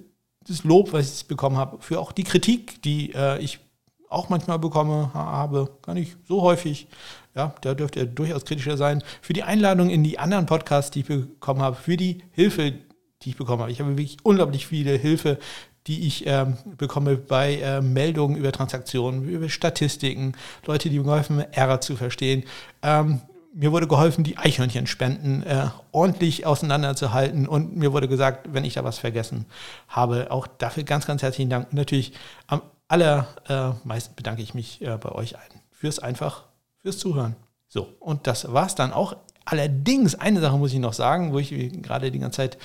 das 0.46 0.64
Lob, 0.64 0.92
was 0.92 1.20
ich 1.20 1.28
bekommen 1.28 1.56
habe, 1.56 1.78
für 1.80 2.00
auch 2.00 2.12
die 2.12 2.24
Kritik, 2.24 2.82
die 2.82 3.12
äh, 3.14 3.38
ich 3.38 3.60
auch 4.08 4.30
manchmal 4.30 4.58
bekomme, 4.58 5.10
habe, 5.12 5.70
gar 5.82 5.94
nicht 5.94 6.16
so 6.26 6.42
häufig. 6.42 6.88
Ja, 7.34 7.54
da 7.60 7.74
dürft 7.74 7.94
ihr 7.96 8.06
durchaus 8.06 8.44
kritischer 8.44 8.76
sein. 8.76 9.02
Für 9.20 9.34
die 9.34 9.42
Einladung 9.42 9.90
in 9.90 10.02
die 10.02 10.18
anderen 10.18 10.46
Podcasts, 10.46 10.90
die 10.90 11.00
ich 11.00 11.06
bekommen 11.06 11.60
habe, 11.60 11.76
für 11.76 11.96
die 11.96 12.22
Hilfe, 12.32 12.74
die 13.22 13.30
ich 13.30 13.36
bekommen 13.36 13.62
habe. 13.62 13.72
Ich 13.72 13.80
habe 13.80 13.90
wirklich 13.90 14.18
unglaublich 14.22 14.66
viele 14.66 14.92
Hilfe, 14.92 15.38
die 15.86 16.06
ich 16.06 16.26
ähm, 16.26 16.56
bekomme 16.76 17.16
bei 17.16 17.56
äh, 17.56 17.80
Meldungen 17.80 18.36
über 18.36 18.52
Transaktionen, 18.52 19.28
über 19.28 19.48
Statistiken, 19.48 20.34
Leute, 20.66 20.90
die 20.90 20.98
mir 20.98 21.04
geholfen 21.04 21.40
haben, 21.40 21.52
Ärger 21.52 21.80
zu 21.80 21.96
verstehen. 21.96 22.44
Ähm, 22.82 23.22
mir 23.54 23.72
wurde 23.72 23.88
geholfen, 23.88 24.22
die 24.22 24.36
Eichhörnchenspenden 24.36 25.42
äh, 25.42 25.68
ordentlich 25.90 26.46
auseinanderzuhalten 26.46 27.48
und 27.48 27.76
mir 27.76 27.92
wurde 27.92 28.06
gesagt, 28.06 28.48
wenn 28.52 28.64
ich 28.64 28.74
da 28.74 28.84
was 28.84 28.98
vergessen 28.98 29.46
habe, 29.88 30.30
auch 30.30 30.46
dafür 30.46 30.84
ganz, 30.84 31.06
ganz 31.06 31.22
herzlichen 31.22 31.50
Dank. 31.50 31.68
Und 31.70 31.74
natürlich 31.74 32.12
am 32.46 32.62
allermeisten 32.86 34.12
äh, 34.12 34.16
bedanke 34.16 34.42
ich 34.42 34.54
mich 34.54 34.82
äh, 34.82 34.96
bei 34.98 35.10
euch 35.10 35.36
allen 35.36 35.60
fürs 35.72 35.98
einfach, 35.98 36.44
fürs 36.76 36.98
Zuhören. 36.98 37.36
So, 37.68 37.88
und 38.00 38.26
das 38.26 38.52
war 38.52 38.66
es 38.66 38.74
dann 38.74 38.92
auch. 38.92 39.16
Allerdings, 39.44 40.14
eine 40.14 40.40
Sache 40.40 40.58
muss 40.58 40.74
ich 40.74 40.78
noch 40.78 40.92
sagen, 40.92 41.32
wo 41.32 41.38
ich 41.38 41.50
gerade 41.82 42.10
die 42.10 42.18
ganze 42.18 42.36
Zeit 42.36 42.58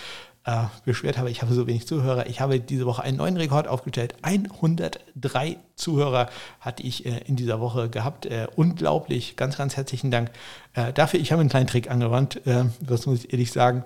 äh, 0.46 0.64
beschwert 0.86 1.18
habe, 1.18 1.30
ich 1.30 1.42
habe 1.42 1.54
so 1.54 1.68
wenig 1.68 1.88
Zuhörer. 1.88 2.28
Ich 2.28 2.42
habe 2.42 2.60
diese 2.60 2.86
Woche 2.86 3.04
einen 3.04 3.18
neuen 3.18 3.38
Rekord 3.38 3.68
aufgestellt. 3.68 4.16
103 4.22 5.58
Zuhörer 5.76 6.30
hatte 6.60 6.84
ich 6.84 7.06
äh, 7.06 7.22
in 7.26 7.36
dieser 7.36 7.60
Woche 7.60 7.90
gehabt. 7.90 8.26
Äh, 8.26 8.48
unglaublich. 8.56 9.36
Ganz, 9.36 9.58
ganz 9.58 9.78
herzlichen 9.78 10.12
Dank 10.12 10.32
äh, 10.74 10.92
dafür. 10.92 11.20
Ich 11.20 11.32
habe 11.32 11.40
einen 11.40 11.50
kleinen 11.50 11.68
Trick 11.68 11.90
angewandt. 11.90 12.46
Äh, 12.46 12.66
das 12.82 13.06
muss 13.06 13.24
ich 13.24 13.32
ehrlich 13.32 13.52
sagen. 13.52 13.86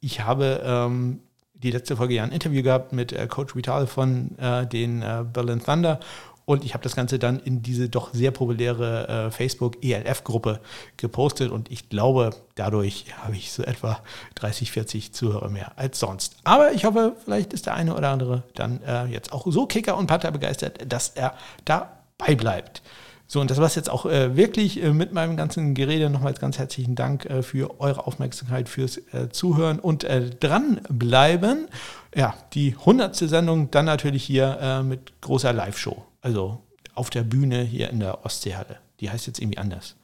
Ich 0.00 0.20
habe 0.20 0.62
ähm, 0.64 1.20
die 1.54 1.70
letzte 1.70 1.96
Folge 1.96 2.14
ja 2.14 2.24
ein 2.24 2.32
Interview 2.32 2.62
gehabt 2.62 2.92
mit 2.92 3.12
äh, 3.12 3.26
Coach 3.26 3.56
Vital 3.56 3.86
von 3.86 4.36
den 4.70 5.02
Berlin 5.32 5.62
Thunder 5.64 6.00
und 6.46 6.64
ich 6.64 6.74
habe 6.74 6.84
das 6.84 6.94
Ganze 6.94 7.18
dann 7.18 7.40
in 7.40 7.62
diese 7.62 7.88
doch 7.88 8.12
sehr 8.12 8.30
populäre 8.30 9.08
äh, 9.08 9.30
Facebook-ELF-Gruppe 9.30 10.60
gepostet 10.96 11.50
und 11.50 11.70
ich 11.70 11.88
glaube, 11.88 12.30
dadurch 12.54 13.06
habe 13.22 13.36
ich 13.36 13.52
so 13.52 13.62
etwa 13.62 14.00
30, 14.34 14.70
40 14.70 15.12
Zuhörer 15.12 15.48
mehr 15.48 15.72
als 15.76 15.98
sonst. 15.98 16.36
Aber 16.44 16.72
ich 16.72 16.84
hoffe, 16.84 17.16
vielleicht 17.24 17.52
ist 17.52 17.66
der 17.66 17.74
eine 17.74 17.94
oder 17.94 18.10
andere 18.10 18.42
dann 18.54 18.82
äh, 18.82 19.06
jetzt 19.06 19.32
auch 19.32 19.46
so 19.50 19.66
Kicker 19.66 19.96
und 19.96 20.06
Panther 20.06 20.30
begeistert, 20.30 20.80
dass 20.86 21.10
er 21.10 21.34
dabei 21.64 22.34
bleibt. 22.34 22.82
So, 23.26 23.40
und 23.40 23.50
das 23.50 23.58
war 23.58 23.66
es 23.66 23.74
jetzt 23.74 23.88
auch 23.88 24.04
äh, 24.04 24.36
wirklich 24.36 24.82
äh, 24.82 24.92
mit 24.92 25.12
meinem 25.12 25.36
ganzen 25.36 25.74
Gerede. 25.74 26.10
Nochmals 26.10 26.40
ganz 26.40 26.58
herzlichen 26.58 26.94
Dank 26.94 27.24
äh, 27.24 27.42
für 27.42 27.80
eure 27.80 28.06
Aufmerksamkeit, 28.06 28.68
fürs 28.68 28.98
äh, 28.98 29.30
Zuhören 29.30 29.78
und 29.78 30.04
äh, 30.04 30.28
dranbleiben. 30.28 31.68
Ja, 32.14 32.34
die 32.52 32.76
hundertste 32.76 33.28
Sendung 33.28 33.70
dann 33.70 33.86
natürlich 33.86 34.24
hier 34.24 34.58
äh, 34.60 34.82
mit 34.82 35.20
großer 35.22 35.54
Live-Show. 35.54 36.04
Also 36.24 36.62
auf 36.94 37.10
der 37.10 37.22
Bühne 37.22 37.62
hier 37.62 37.90
in 37.90 38.00
der 38.00 38.24
Ostseehalle. 38.24 38.78
Die 39.00 39.10
heißt 39.10 39.26
jetzt 39.26 39.40
irgendwie 39.40 39.58
anders. 39.58 39.94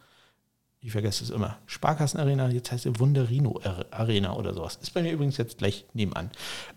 Ich 0.82 0.92
vergesse 0.92 1.24
es 1.24 1.30
immer. 1.30 1.56
Sparkassenarena, 1.66 2.48
jetzt 2.48 2.72
heißt 2.72 2.84
sie 2.84 2.98
Wunderino 2.98 3.58
Arena 3.90 4.34
oder 4.34 4.52
sowas. 4.52 4.78
Ist 4.82 4.92
bei 4.92 5.02
mir 5.02 5.12
übrigens 5.12 5.38
jetzt 5.38 5.58
gleich 5.58 5.86
nebenan. 5.94 6.30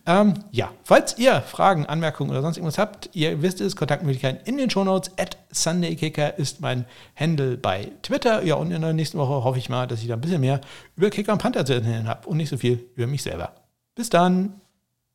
Ähm, 0.06 0.34
ja, 0.52 0.72
falls 0.84 1.18
ihr 1.18 1.42
Fragen, 1.42 1.86
Anmerkungen 1.86 2.32
oder 2.32 2.42
sonst 2.42 2.56
irgendwas 2.58 2.78
habt, 2.78 3.10
ihr 3.14 3.42
wisst 3.42 3.60
es, 3.60 3.76
Kontaktmöglichkeiten 3.76 4.46
in 4.46 4.58
den 4.58 4.70
Shownotes. 4.70 5.12
At 5.18 5.38
SundayKicker 5.52 6.38
ist 6.38 6.62
mein 6.62 6.86
Handle 7.16 7.58
bei 7.58 7.92
Twitter. 8.02 8.44
Ja, 8.44 8.56
und 8.56 8.72
in 8.72 8.82
der 8.82 8.94
nächsten 8.94 9.18
Woche 9.18 9.44
hoffe 9.44 9.60
ich 9.60 9.70
mal, 9.70 9.88
dass 9.88 10.02
ich 10.02 10.08
da 10.08 10.14
ein 10.14 10.22
bisschen 10.22 10.42
mehr 10.42 10.62
über 10.96 11.10
Kicker 11.10 11.34
und 11.34 11.42
Panther 11.42 11.66
zu 11.66 11.74
erzählen 11.74 12.08
habe 12.08 12.28
und 12.30 12.38
nicht 12.38 12.50
so 12.50 12.58
viel 12.58 12.90
über 12.96 13.08
mich 13.08 13.24
selber. 13.24 13.56
Bis 13.96 14.10
dann! 14.10 14.62